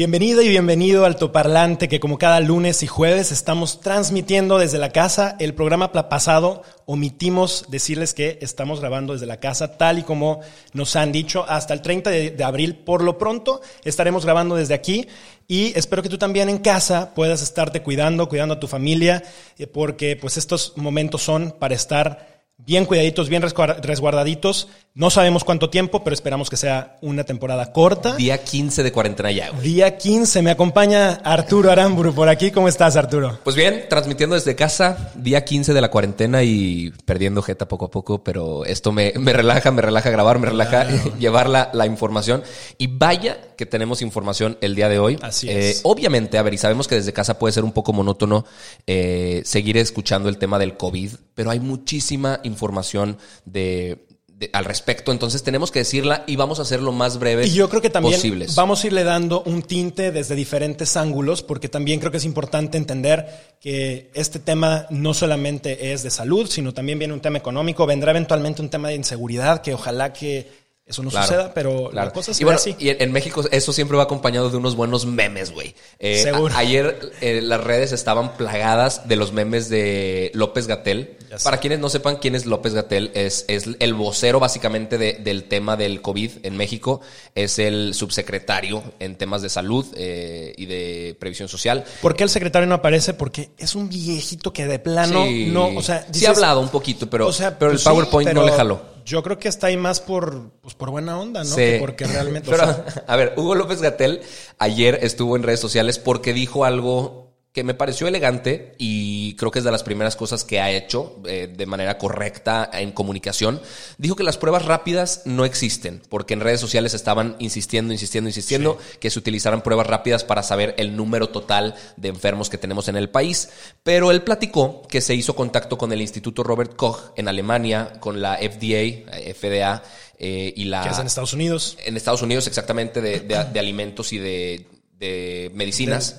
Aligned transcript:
Bienvenida 0.00 0.42
y 0.42 0.48
bienvenido 0.48 1.04
al 1.04 1.16
Toparlante 1.16 1.86
que 1.86 2.00
como 2.00 2.16
cada 2.16 2.40
lunes 2.40 2.82
y 2.82 2.86
jueves 2.86 3.32
estamos 3.32 3.82
transmitiendo 3.82 4.56
desde 4.56 4.78
la 4.78 4.92
casa. 4.92 5.36
El 5.38 5.52
programa 5.52 5.92
pasado 5.92 6.62
omitimos 6.86 7.66
decirles 7.68 8.14
que 8.14 8.38
estamos 8.40 8.80
grabando 8.80 9.12
desde 9.12 9.26
la 9.26 9.40
casa 9.40 9.76
tal 9.76 9.98
y 9.98 10.02
como 10.02 10.40
nos 10.72 10.96
han 10.96 11.12
dicho 11.12 11.44
hasta 11.46 11.74
el 11.74 11.82
30 11.82 12.08
de, 12.08 12.44
abril. 12.44 12.76
Por 12.76 13.02
lo 13.02 13.18
pronto 13.18 13.60
estaremos 13.84 14.24
grabando 14.24 14.56
desde 14.56 14.72
aquí 14.72 15.06
y 15.46 15.78
espero 15.78 16.02
que 16.02 16.08
tú 16.08 16.16
también 16.16 16.48
en 16.48 16.60
casa 16.60 17.12
puedas 17.14 17.42
estarte 17.42 17.82
cuidando, 17.82 18.26
cuidando 18.26 18.54
a 18.54 18.58
tu 18.58 18.68
familia, 18.68 19.22
eh, 19.58 19.66
porque 19.66 20.16
pues 20.16 20.38
estos 20.38 20.72
momentos 20.78 21.20
son 21.20 21.54
para 21.58 21.74
estar 21.74 22.39
bien 22.66 22.84
cuidaditos, 22.84 23.28
bien 23.28 23.42
resguardaditos. 23.42 24.68
No 24.92 25.08
sabemos 25.08 25.44
cuánto 25.44 25.70
tiempo, 25.70 26.02
pero 26.02 26.14
esperamos 26.14 26.50
que 26.50 26.56
sea 26.56 26.96
una 27.00 27.24
temporada 27.24 27.72
corta. 27.72 28.16
Día 28.16 28.42
15 28.42 28.82
de 28.82 28.92
cuarentena 28.92 29.30
ya, 29.30 29.50
güey. 29.50 29.62
Día 29.62 29.96
15. 29.96 30.42
Me 30.42 30.50
acompaña 30.50 31.20
Arturo 31.24 31.70
Aramburu 31.70 32.12
por 32.12 32.28
aquí. 32.28 32.50
¿Cómo 32.50 32.68
estás, 32.68 32.96
Arturo? 32.96 33.38
Pues 33.44 33.54
bien, 33.54 33.84
transmitiendo 33.88 34.34
desde 34.34 34.56
casa, 34.56 35.12
día 35.14 35.44
15 35.44 35.74
de 35.74 35.80
la 35.80 35.90
cuarentena 35.90 36.42
y 36.42 36.92
perdiendo 37.04 37.40
jeta 37.40 37.68
poco 37.68 37.86
a 37.86 37.90
poco, 37.90 38.24
pero 38.24 38.64
esto 38.64 38.90
me, 38.90 39.12
me 39.16 39.32
relaja, 39.32 39.70
me 39.70 39.82
relaja 39.82 40.10
grabar, 40.10 40.38
me 40.38 40.48
relaja 40.48 40.86
llevar 41.18 41.48
la, 41.48 41.70
la, 41.72 41.86
información. 41.86 42.42
Y 42.76 42.88
vaya 42.88 43.38
que 43.60 43.66
tenemos 43.66 44.00
información 44.00 44.56
el 44.62 44.74
día 44.74 44.88
de 44.88 44.98
hoy. 44.98 45.18
Así 45.20 45.50
eh, 45.50 45.68
es. 45.68 45.80
Obviamente, 45.82 46.38
a 46.38 46.42
ver, 46.42 46.54
y 46.54 46.56
sabemos 46.56 46.88
que 46.88 46.94
desde 46.94 47.12
casa 47.12 47.38
puede 47.38 47.52
ser 47.52 47.62
un 47.62 47.72
poco 47.72 47.92
monótono 47.92 48.46
eh, 48.86 49.42
seguir 49.44 49.76
escuchando 49.76 50.30
el 50.30 50.38
tema 50.38 50.58
del 50.58 50.78
COVID, 50.78 51.10
pero 51.34 51.50
hay 51.50 51.60
muchísima 51.60 52.40
información 52.42 53.18
de, 53.44 54.06
de, 54.28 54.48
al 54.54 54.64
respecto. 54.64 55.12
Entonces 55.12 55.42
tenemos 55.42 55.70
que 55.70 55.80
decirla 55.80 56.24
y 56.26 56.36
vamos 56.36 56.58
a 56.58 56.62
hacer 56.62 56.80
lo 56.80 56.92
más 56.92 57.18
breve 57.18 57.46
Y 57.48 57.52
yo 57.52 57.68
creo 57.68 57.82
que 57.82 57.90
también 57.90 58.14
posibles. 58.14 58.54
vamos 58.54 58.82
a 58.82 58.86
irle 58.86 59.04
dando 59.04 59.42
un 59.42 59.60
tinte 59.60 60.10
desde 60.10 60.34
diferentes 60.36 60.96
ángulos, 60.96 61.42
porque 61.42 61.68
también 61.68 62.00
creo 62.00 62.10
que 62.10 62.16
es 62.16 62.24
importante 62.24 62.78
entender 62.78 63.26
que 63.60 64.10
este 64.14 64.38
tema 64.38 64.86
no 64.88 65.12
solamente 65.12 65.92
es 65.92 66.02
de 66.02 66.08
salud, 66.08 66.48
sino 66.48 66.72
también 66.72 66.98
viene 66.98 67.12
un 67.12 67.20
tema 67.20 67.36
económico, 67.36 67.84
vendrá 67.84 68.12
eventualmente 68.12 68.62
un 68.62 68.70
tema 68.70 68.88
de 68.88 68.94
inseguridad, 68.94 69.60
que 69.60 69.74
ojalá 69.74 70.14
que 70.14 70.59
eso 70.90 71.02
no 71.02 71.10
Claro, 71.10 71.26
suceda, 71.26 71.54
pero 71.54 71.88
claro. 71.90 72.08
la 72.08 72.12
cosa 72.12 72.32
es 72.32 72.40
y 72.40 72.44
bueno, 72.44 72.58
así. 72.58 72.76
y 72.78 72.90
en, 72.90 73.12
México 73.12 73.42
eso 73.50 73.72
siempre 73.72 73.96
va 73.96 74.02
acompañado 74.02 74.50
de 74.50 74.56
unos 74.58 74.76
buenos 74.76 75.06
memes, 75.06 75.52
güey. 75.52 75.74
Eh, 75.98 76.18
Seguro. 76.22 76.54
a- 76.54 76.58
ayer 76.58 77.12
eh, 77.20 77.40
las 77.42 77.62
redes 77.64 77.92
estaban 77.92 78.36
plagadas 78.36 79.08
de 79.08 79.16
los 79.16 79.32
memes 79.32 79.68
de 79.70 80.30
López 80.34 80.66
Gatel. 80.66 81.16
Para 81.44 81.58
quienes 81.58 81.78
no 81.78 81.88
sepan 81.88 82.16
quién 82.16 82.34
es 82.34 82.44
López 82.44 82.74
Gatel, 82.74 83.12
es, 83.14 83.44
es 83.46 83.68
el 83.78 83.94
vocero 83.94 84.40
básicamente 84.40 84.98
de- 84.98 85.14
del 85.14 85.44
tema 85.44 85.76
del 85.76 86.02
COVID 86.02 86.30
en 86.42 86.56
México. 86.56 87.00
Es 87.36 87.58
el 87.60 87.94
subsecretario 87.94 88.82
en 88.98 89.16
temas 89.16 89.40
de 89.42 89.48
salud 89.48 89.86
eh, 89.96 90.52
y 90.56 90.66
de 90.66 91.16
previsión 91.20 91.48
social. 91.48 91.84
¿Por 92.02 92.16
qué 92.16 92.24
el 92.24 92.30
secretario 92.30 92.66
no 92.66 92.74
aparece? 92.74 93.14
Porque 93.14 93.50
es 93.58 93.74
un 93.76 93.88
viejito 93.88 94.52
que 94.52 94.66
de 94.66 94.78
plano 94.80 95.24
Sí. 95.24 95.46
no, 95.52 95.68
o 95.68 95.82
sea, 95.82 96.00
sí 96.02 96.12
dices- 96.12 96.28
ha 96.28 96.32
hablado 96.32 96.60
un 96.60 96.68
poquito, 96.68 97.08
pero, 97.08 97.28
o 97.28 97.32
sea, 97.32 97.56
pero 97.58 97.70
pues 97.72 97.86
el 97.86 97.92
PowerPoint 97.92 98.28
sí, 98.30 98.34
no 98.34 98.40
pero 98.42 98.52
le 98.52 98.56
jaló. 98.58 98.82
Yo 99.04 99.22
creo 99.22 99.38
que 99.38 99.48
está 99.48 99.68
ahí 99.68 99.76
más 99.76 100.00
por, 100.00 100.50
pues, 100.60 100.74
por 100.74 100.90
buena 100.90 101.18
onda, 101.18 101.40
¿no? 101.40 101.50
Sí. 101.50 101.56
Que 101.56 101.76
porque 101.80 102.06
realmente. 102.06 102.48
o 102.48 102.52
Pero, 102.56 102.66
sea, 102.66 103.04
a 103.06 103.16
ver, 103.16 103.34
Hugo 103.36 103.54
López 103.54 103.80
Gatel 103.80 104.20
ayer 104.58 104.98
estuvo 105.02 105.36
en 105.36 105.42
redes 105.42 105.60
sociales 105.60 105.98
porque 105.98 106.32
dijo 106.32 106.64
algo 106.64 107.29
que 107.52 107.64
me 107.64 107.74
pareció 107.74 108.06
elegante 108.06 108.76
y 108.78 109.34
creo 109.34 109.50
que 109.50 109.58
es 109.58 109.64
de 109.64 109.72
las 109.72 109.82
primeras 109.82 110.14
cosas 110.14 110.44
que 110.44 110.60
ha 110.60 110.70
hecho 110.70 111.20
eh, 111.26 111.52
de 111.52 111.66
manera 111.66 111.98
correcta 111.98 112.70
en 112.72 112.92
comunicación. 112.92 113.60
Dijo 113.98 114.14
que 114.14 114.22
las 114.22 114.38
pruebas 114.38 114.64
rápidas 114.66 115.22
no 115.24 115.44
existen 115.44 116.00
porque 116.08 116.34
en 116.34 116.40
redes 116.40 116.60
sociales 116.60 116.94
estaban 116.94 117.34
insistiendo, 117.40 117.92
insistiendo, 117.92 118.28
insistiendo 118.30 118.78
que 119.00 119.10
se 119.10 119.18
utilizaran 119.18 119.62
pruebas 119.62 119.88
rápidas 119.88 120.22
para 120.22 120.44
saber 120.44 120.76
el 120.78 120.96
número 120.96 121.30
total 121.30 121.74
de 121.96 122.08
enfermos 122.10 122.50
que 122.50 122.56
tenemos 122.58 122.86
en 122.86 122.94
el 122.94 123.10
país. 123.10 123.48
Pero 123.82 124.12
él 124.12 124.22
platicó 124.22 124.82
que 124.88 125.00
se 125.00 125.16
hizo 125.16 125.34
contacto 125.34 125.76
con 125.76 125.92
el 125.92 126.00
Instituto 126.02 126.44
Robert 126.44 126.76
Koch 126.76 127.00
en 127.16 127.26
Alemania, 127.26 127.94
con 127.98 128.20
la 128.22 128.36
FDA, 128.36 128.78
eh, 129.18 129.34
FDA 129.36 129.82
eh, 130.20 130.52
y 130.56 130.66
la 130.66 130.84
que 130.84 130.90
es 130.90 130.98
en 131.00 131.06
Estados 131.08 131.32
Unidos. 131.32 131.76
en 131.84 131.96
Estados 131.96 132.22
Unidos 132.22 132.46
exactamente 132.46 133.00
de, 133.00 133.18
de- 133.20 133.44
de 133.52 133.58
alimentos 133.58 134.12
y 134.12 134.18
de, 134.18 134.66
de 135.00 135.50
medicinas. 135.54 136.16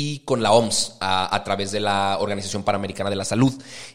Y 0.00 0.20
con 0.20 0.44
la 0.44 0.52
OMS 0.52 0.96
a, 1.00 1.34
a 1.34 1.42
través 1.42 1.72
de 1.72 1.80
la 1.80 2.18
Organización 2.20 2.62
Panamericana 2.62 3.10
de 3.10 3.16
la 3.16 3.24
Salud. 3.24 3.52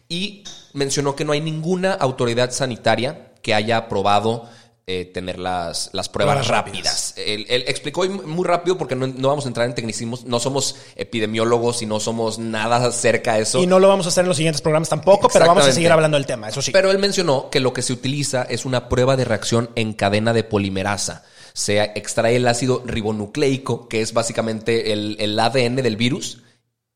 Y 0.10 0.44
mencionó 0.74 1.16
que 1.16 1.24
no 1.24 1.32
hay 1.32 1.40
ninguna 1.40 1.94
autoridad 1.94 2.52
sanitaria 2.52 3.32
que 3.42 3.54
haya 3.54 3.78
aprobado 3.78 4.50
eh, 4.86 5.06
tener 5.06 5.40
las, 5.40 5.92
las 5.94 6.10
pruebas 6.10 6.40
Pruebas 6.40 6.48
rápidas. 6.50 7.14
Él, 7.16 7.46
él 7.48 7.64
explicó 7.68 8.04
muy 8.04 8.46
rápido 8.46 8.78
porque 8.78 8.98
no, 8.98 9.08
no 9.08 9.30
vamos 9.30 9.46
a 9.46 9.48
entrar 9.48 9.66
en 9.66 9.74
tecnicismos. 9.74 10.26
No 10.26 10.42
somos 10.42 10.76
epidemiólogos 10.98 11.82
y 11.82 11.86
no 11.86 12.02
somos 12.02 12.38
nada 12.38 12.92
cerca 12.92 13.34
a 13.34 13.40
eso. 13.40 13.64
Y 13.64 13.66
no 13.66 13.80
lo 13.80 13.88
vamos 13.88 14.08
a 14.08 14.10
hacer 14.10 14.24
en 14.24 14.28
los 14.28 14.36
siguientes 14.36 14.62
programas 14.62 14.90
tampoco, 14.90 15.30
pero 15.32 15.46
vamos 15.46 15.66
a 15.66 15.72
seguir 15.72 15.90
hablando 15.90 16.18
del 16.18 16.26
tema, 16.26 16.50
eso 16.50 16.62
sí. 16.62 16.74
Pero 16.74 16.92
él 16.92 17.00
mencionó 17.00 17.50
que 17.50 17.62
lo 17.62 17.72
que 17.72 17.82
se 17.82 17.94
utiliza 17.94 18.44
es 18.44 18.66
una 18.66 18.90
prueba 18.90 19.16
de 19.16 19.24
reacción 19.24 19.70
en 19.76 19.94
cadena 19.94 20.34
de 20.34 20.44
polimerasa. 20.44 21.24
Se 21.54 21.82
extrae 21.82 22.36
el 22.36 22.48
ácido 22.48 22.84
ribonucleico, 22.86 23.88
que 23.88 24.02
es 24.02 24.14
básicamente 24.14 24.92
el, 24.92 25.18
el 25.20 25.40
ADN 25.40 25.76
del 25.78 25.98
virus, 25.98 26.44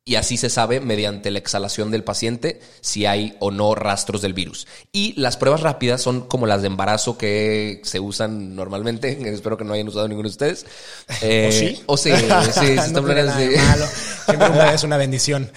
y 0.08 0.16
así 0.16 0.38
se 0.38 0.50
sabe 0.50 0.80
mediante 0.80 1.32
la 1.32 1.40
exhalación 1.40 1.92
del 1.92 2.02
paciente 2.02 2.62
si 2.80 3.06
hay 3.06 3.36
o 3.40 3.52
no 3.52 3.76
rastros 3.76 4.22
del 4.22 4.34
virus. 4.34 4.66
Y 4.94 5.12
las 5.20 5.36
pruebas 5.36 5.60
rápidas 5.60 6.02
son 6.02 6.22
como 6.22 6.48
las 6.48 6.62
de 6.62 6.68
embarazo 6.68 7.18
que 7.18 7.82
se 7.84 8.00
usan 8.00 8.56
normalmente. 8.56 9.20
Espero 9.34 9.58
que 9.58 9.66
no 9.66 9.74
hayan 9.74 9.90
usado 9.90 10.08
ninguno 10.08 10.30
de 10.30 10.32
ustedes. 10.32 10.66
Eh, 11.22 11.50
¿O 11.50 11.52
sí? 11.52 11.84
O 11.88 11.98
sí, 11.98 12.12
sí, 12.54 12.78
sí, 12.86 12.94
no 12.94 13.02
de 13.02 13.58
malo. 13.58 13.86
Siempre 14.24 14.50
una 14.50 14.74
es 14.74 14.84
una 14.86 14.96
bendición. 14.96 15.52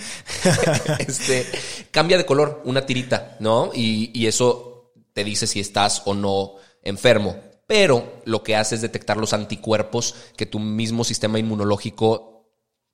este, 0.98 1.46
cambia 1.92 2.18
de 2.18 2.26
color 2.26 2.60
una 2.64 2.84
tirita, 2.84 3.36
¿no? 3.38 3.70
Y, 3.72 4.10
y 4.12 4.26
eso 4.26 4.90
te 5.12 5.22
dice 5.22 5.46
si 5.46 5.60
estás 5.60 6.02
o 6.06 6.14
no 6.14 6.56
enfermo. 6.82 7.49
Pero 7.70 8.20
lo 8.24 8.42
que 8.42 8.56
hace 8.56 8.74
es 8.74 8.80
detectar 8.80 9.16
los 9.16 9.32
anticuerpos 9.32 10.16
que 10.36 10.44
tu 10.44 10.58
mismo 10.58 11.04
sistema 11.04 11.38
inmunológico 11.38 12.48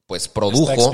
pues 0.05 0.28
produjo 0.28 0.93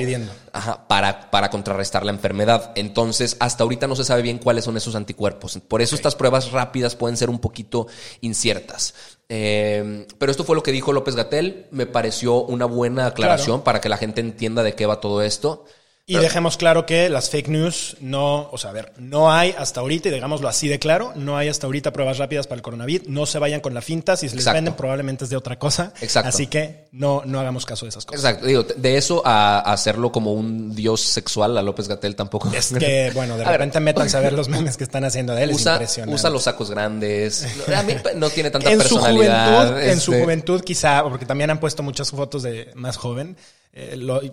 ajá, 0.52 0.86
para, 0.86 1.32
para 1.32 1.50
contrarrestar 1.50 2.04
la 2.06 2.12
enfermedad. 2.12 2.70
Entonces, 2.76 3.36
hasta 3.40 3.64
ahorita 3.64 3.88
no 3.88 3.96
se 3.96 4.04
sabe 4.04 4.22
bien 4.22 4.38
cuáles 4.38 4.64
son 4.66 4.76
esos 4.76 4.94
anticuerpos. 4.94 5.58
Por 5.66 5.82
eso 5.82 5.96
estas 5.96 6.14
pruebas 6.14 6.52
rápidas 6.52 6.94
pueden 6.94 7.16
ser 7.16 7.28
un 7.28 7.40
poquito 7.40 7.88
inciertas. 8.20 8.94
Eh, 9.28 10.06
pero 10.16 10.30
esto 10.30 10.44
fue 10.44 10.54
lo 10.54 10.62
que 10.62 10.70
dijo 10.70 10.92
López 10.92 11.16
Gatel. 11.16 11.66
Me 11.72 11.86
pareció 11.86 12.36
una 12.36 12.66
buena 12.66 13.06
aclaración 13.06 13.56
Claro. 13.56 13.64
para 13.64 13.80
que 13.80 13.88
la 13.88 13.96
gente 13.96 14.20
entienda 14.20 14.62
de 14.62 14.76
qué 14.76 14.86
va 14.86 15.00
todo 15.00 15.22
esto. 15.22 15.64
Y 16.04 16.16
dejemos 16.16 16.56
claro 16.56 16.84
que 16.84 17.08
las 17.08 17.30
fake 17.30 17.46
news 17.48 17.96
no, 18.00 18.48
o 18.50 18.58
sea, 18.58 18.70
a 18.70 18.72
ver, 18.72 18.92
no 18.98 19.32
hay 19.32 19.54
hasta 19.56 19.80
ahorita, 19.80 20.08
y 20.08 20.12
digámoslo 20.12 20.48
así 20.48 20.66
de 20.66 20.80
claro, 20.80 21.12
no 21.14 21.36
hay 21.38 21.48
hasta 21.48 21.66
ahorita 21.68 21.92
pruebas 21.92 22.18
rápidas 22.18 22.48
para 22.48 22.56
el 22.56 22.62
coronavirus, 22.62 23.08
no 23.08 23.24
se 23.24 23.38
vayan 23.38 23.60
con 23.60 23.72
la 23.72 23.82
finta, 23.82 24.16
si 24.16 24.28
se 24.28 24.34
les 24.34 24.42
Exacto. 24.42 24.56
venden 24.56 24.74
probablemente 24.74 25.24
es 25.24 25.30
de 25.30 25.36
otra 25.36 25.60
cosa. 25.60 25.92
Exacto. 26.00 26.28
Así 26.28 26.48
que 26.48 26.88
no, 26.90 27.22
no 27.24 27.38
hagamos 27.38 27.64
caso 27.64 27.86
de 27.86 27.90
esas 27.90 28.04
cosas. 28.04 28.24
Exacto, 28.24 28.46
digo, 28.46 28.64
de 28.64 28.96
eso 28.96 29.22
a 29.24 29.60
hacerlo 29.60 30.10
como 30.10 30.32
un 30.32 30.74
dios 30.74 31.00
sexual 31.00 31.56
a 31.56 31.62
López 31.62 31.86
Gatel 31.86 32.16
tampoco. 32.16 32.50
Es 32.52 32.72
que, 32.78 33.12
bueno, 33.14 33.36
de 33.36 33.44
A 33.44 33.50
ver, 33.50 33.58
repente 33.60 33.78
métanse 33.78 34.16
a 34.16 34.20
ver 34.20 34.32
los 34.32 34.48
memes 34.48 34.76
que 34.76 34.82
están 34.84 35.04
haciendo 35.04 35.34
de 35.36 35.44
él, 35.44 35.50
es 35.50 35.56
usa, 35.56 35.74
impresionante. 35.74 36.14
usa 36.16 36.30
los 36.30 36.42
sacos 36.42 36.68
grandes. 36.68 37.46
A 37.74 37.82
mí 37.84 37.94
no 38.16 38.28
tiene 38.28 38.50
tanta 38.50 38.72
en 38.72 38.80
su 38.80 38.96
personalidad. 38.96 39.68
juventud, 39.68 39.80
en 39.88 40.00
su 40.00 40.12
este, 40.12 40.24
juventud 40.24 40.60
quizá, 40.62 41.04
porque 41.04 41.26
también 41.26 41.48
han 41.50 41.60
puesto 41.60 41.84
muchas 41.84 42.10
fotos 42.10 42.42
de 42.42 42.72
más 42.74 42.96
joven. 42.96 43.36
eh, 43.72 43.94
lo- 43.96 44.20
eh, 44.20 44.32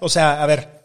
o 0.00 0.08
sea, 0.08 0.42
a 0.42 0.46
ver, 0.46 0.83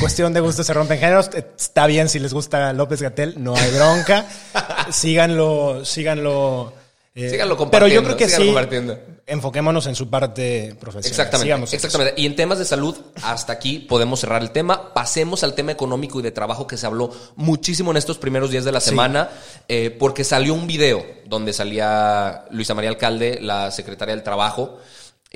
cuestión 0.00 0.32
de 0.32 0.40
gusto 0.40 0.64
se 0.64 0.72
rompen 0.72 0.98
géneros. 0.98 1.30
eh, 1.34 1.46
Está 1.58 1.86
bien 1.86 2.08
si 2.08 2.18
les 2.18 2.32
gusta 2.32 2.72
López 2.72 3.02
Gatel, 3.02 3.34
no 3.42 3.54
hay 3.56 3.70
bronca. 3.72 4.26
síganlo, 4.90 5.84
síganlo. 5.84 6.72
eh, 7.14 7.30
Síganlo 7.30 7.56
Pero 7.70 7.86
yo 7.88 8.02
compartiendo, 8.02 8.04
creo 8.04 8.16
que 8.16 8.28
sí. 8.28 8.46
compartiendo. 8.46 8.98
Enfoquémonos 9.28 9.86
en 9.88 9.96
su 9.96 10.08
parte 10.08 10.76
profesional. 10.78 11.10
Exactamente, 11.10 11.44
Sigamos. 11.46 11.72
exactamente. 11.74 12.14
Y 12.16 12.26
en 12.26 12.36
temas 12.36 12.58
de 12.58 12.64
salud, 12.64 12.96
hasta 13.24 13.52
aquí 13.52 13.80
podemos 13.80 14.20
cerrar 14.20 14.40
el 14.40 14.52
tema. 14.52 14.94
Pasemos 14.94 15.42
al 15.42 15.54
tema 15.54 15.72
económico 15.72 16.20
y 16.20 16.22
de 16.22 16.30
trabajo 16.30 16.66
que 16.68 16.76
se 16.76 16.86
habló 16.86 17.10
muchísimo 17.34 17.90
en 17.90 17.96
estos 17.96 18.18
primeros 18.18 18.50
días 18.52 18.64
de 18.64 18.70
la 18.70 18.78
semana, 18.80 19.28
eh, 19.68 19.90
porque 19.98 20.22
salió 20.22 20.54
un 20.54 20.68
video 20.68 21.04
donde 21.26 21.52
salía 21.52 22.44
Luisa 22.50 22.74
María 22.74 22.90
Alcalde, 22.90 23.40
la 23.42 23.72
secretaria 23.72 24.14
del 24.14 24.22
Trabajo, 24.22 24.78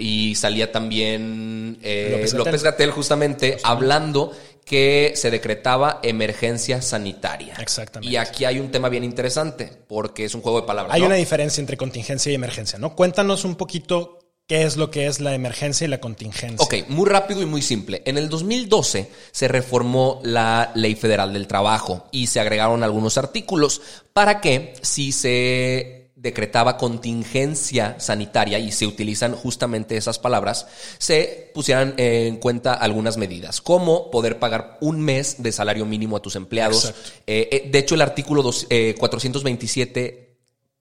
y 0.01 0.35
salía 0.35 0.73
también 0.73 1.79
eh, 1.83 2.27
López. 2.33 2.63
Gatel 2.63 2.91
justamente 2.91 3.59
hablando 3.63 4.33
que 4.65 5.13
se 5.17 5.31
decretaba 5.31 6.01
emergencia 6.03 6.81
sanitaria. 6.81 7.57
Exactamente. 7.59 8.13
Y 8.13 8.17
aquí 8.17 8.45
hay 8.45 8.61
un 8.61 8.71
tema 8.71 8.89
bien 8.89 9.05
interesante, 9.05 9.71
porque 9.89 10.25
es 10.25 10.35
un 10.35 10.43
juego 10.43 10.61
de 10.61 10.67
palabras. 10.67 10.95
Hay 10.95 11.01
¿no? 11.01 11.09
una 11.09 11.17
diferencia 11.17 11.61
entre 11.61 11.77
contingencia 11.77 12.31
y 12.31 12.35
emergencia, 12.35 12.79
¿no? 12.79 12.95
Cuéntanos 12.95 13.45
un 13.45 13.57
poquito 13.57 14.19
qué 14.47 14.65
es 14.65 14.77
lo 14.77 14.91
que 14.91 15.07
es 15.07 15.21
la 15.21 15.35
emergencia 15.35 15.85
y 15.85 15.89
la 15.89 16.01
contingencia. 16.01 16.65
Ok, 16.65 16.89
muy 16.89 17.09
rápido 17.09 17.43
y 17.43 17.47
muy 17.47 17.63
simple. 17.63 18.03
En 18.05 18.19
el 18.19 18.29
2012 18.29 19.09
se 19.31 19.49
reformó 19.49 20.21
la 20.25 20.73
Ley 20.75 20.97
Federal 20.97 21.33
del 21.33 21.47
Trabajo 21.47 22.09
y 22.11 22.27
se 22.27 22.41
agregaron 22.41 22.83
algunos 22.83 23.17
artículos 23.17 23.81
para 24.13 24.41
que 24.41 24.75
si 24.83 25.13
se 25.13 26.00
decretaba 26.23 26.77
contingencia 26.77 27.97
sanitaria 27.99 28.59
y 28.59 28.73
se 28.73 28.87
utilizan 28.87 29.35
justamente 29.35 29.97
esas 29.97 30.19
palabras, 30.19 30.67
se 30.99 31.51
pusieran 31.55 31.95
en 31.97 32.37
cuenta 32.37 32.75
algunas 32.75 33.17
medidas, 33.17 33.61
como 33.61 34.11
poder 34.11 34.39
pagar 34.39 34.77
un 34.81 35.01
mes 35.01 35.43
de 35.43 35.51
salario 35.53 35.87
mínimo 35.87 36.17
a 36.17 36.21
tus 36.23 36.37
empleados. 36.37 36.93
Eh, 37.27 37.49
eh, 37.51 37.69
de 37.71 37.79
hecho, 37.79 37.95
el 37.95 38.03
artículo 38.03 38.43
dos- 38.43 38.67
eh, 38.69 38.95
427 38.99 40.30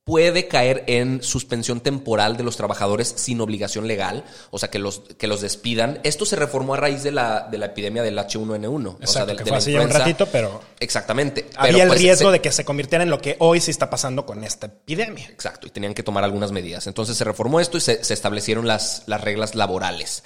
puede 0.10 0.48
caer 0.48 0.84
en 0.88 1.22
suspensión 1.22 1.82
temporal 1.82 2.36
de 2.36 2.42
los 2.44 2.58
trabajadores 2.58 3.14
sin 3.16 3.40
obligación 3.42 3.88
legal, 3.88 4.24
o 4.50 4.58
sea, 4.58 4.72
que 4.72 4.80
los, 4.80 5.04
que 5.20 5.28
los 5.28 5.40
despidan. 5.42 6.00
Esto 6.04 6.26
se 6.26 6.36
reformó 6.36 6.74
a 6.74 6.78
raíz 6.78 7.04
de 7.04 7.12
la, 7.12 7.48
de 7.52 7.60
la 7.60 7.68
epidemia 7.68 8.02
del 8.02 8.18
H1N1. 8.18 8.98
o 9.04 9.08
sea, 9.08 9.28
de, 9.28 9.34
que 9.36 9.44
de 9.44 9.44
fue 9.44 9.52
la 9.52 9.58
hace 9.58 9.72
ya 9.72 9.82
un 9.82 9.90
ratito, 9.92 10.26
pero 10.32 10.62
Exactamente. 10.80 11.46
había 11.56 11.74
Pero, 11.74 11.84
el 11.84 11.88
pues, 11.90 12.02
riesgo 12.02 12.30
se- 12.30 12.32
de 12.34 12.42
que 12.42 12.52
se 12.52 12.66
convirtiera 12.66 13.04
en 13.04 13.12
lo 13.12 13.22
que 13.22 13.36
hoy 13.38 13.62
sí 13.62 13.70
está 13.70 13.92
pasando 13.92 14.26
con 14.26 14.44
esta 14.44 14.66
epidemia. 14.66 15.28
Exacto, 15.30 15.68
y 15.68 15.70
tenían 15.70 15.94
que 15.94 16.02
tomar 16.02 16.24
algunas 16.24 16.52
medidas. 16.52 16.88
Entonces 16.88 17.16
se 17.16 17.24
reformó 17.24 17.60
esto 17.60 17.78
y 17.78 17.82
se, 17.82 18.04
se 18.04 18.16
establecieron 18.16 18.66
las, 18.66 19.04
las 19.06 19.22
reglas 19.22 19.54
laborales. 19.54 20.24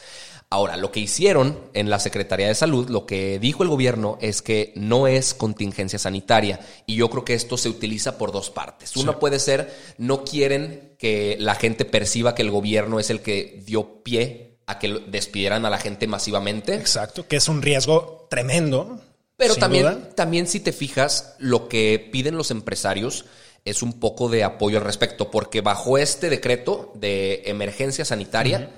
Ahora, 0.53 0.77
lo 0.77 0.91
que 0.91 0.99
hicieron 0.99 1.57
en 1.73 1.89
la 1.89 1.97
Secretaría 1.97 2.47
de 2.47 2.53
Salud, 2.53 2.87
lo 2.87 3.07
que 3.07 3.39
dijo 3.39 3.63
el 3.63 3.69
gobierno 3.69 4.19
es 4.21 4.43
que 4.43 4.71
no 4.75 5.07
es 5.07 5.33
contingencia 5.33 5.97
sanitaria. 5.97 6.59
Y 6.85 6.93
yo 6.93 7.09
creo 7.09 7.25
que 7.25 7.33
esto 7.33 7.57
se 7.57 7.69
utiliza 7.69 8.19
por 8.19 8.31
dos 8.31 8.51
partes. 8.51 8.95
Una 8.95 9.17
puede 9.17 9.39
ser, 9.39 9.75
no 9.97 10.23
quieren 10.23 10.93
que 10.99 11.37
la 11.39 11.55
gente 11.55 11.85
perciba 11.85 12.35
que 12.35 12.43
el 12.43 12.51
gobierno 12.51 12.99
es 12.99 13.09
el 13.09 13.21
que 13.21 13.63
dio 13.65 14.03
pie 14.03 14.59
a 14.67 14.77
que 14.77 14.89
despidieran 15.07 15.65
a 15.65 15.71
la 15.71 15.79
gente 15.79 16.05
masivamente. 16.05 16.75
Exacto, 16.75 17.27
que 17.27 17.37
es 17.37 17.49
un 17.49 17.63
riesgo 17.63 18.27
tremendo. 18.29 19.01
Pero 19.37 19.55
también, 19.55 19.85
duda. 19.85 20.09
también 20.13 20.45
si 20.45 20.59
te 20.59 20.71
fijas, 20.71 21.33
lo 21.39 21.67
que 21.67 22.11
piden 22.11 22.37
los 22.37 22.51
empresarios 22.51 23.25
es 23.65 23.81
un 23.81 23.93
poco 23.99 24.29
de 24.29 24.43
apoyo 24.43 24.77
al 24.77 24.83
respecto, 24.83 25.31
porque 25.31 25.61
bajo 25.61 25.97
este 25.97 26.29
decreto 26.29 26.91
de 26.93 27.41
emergencia 27.45 28.05
sanitaria, 28.05 28.69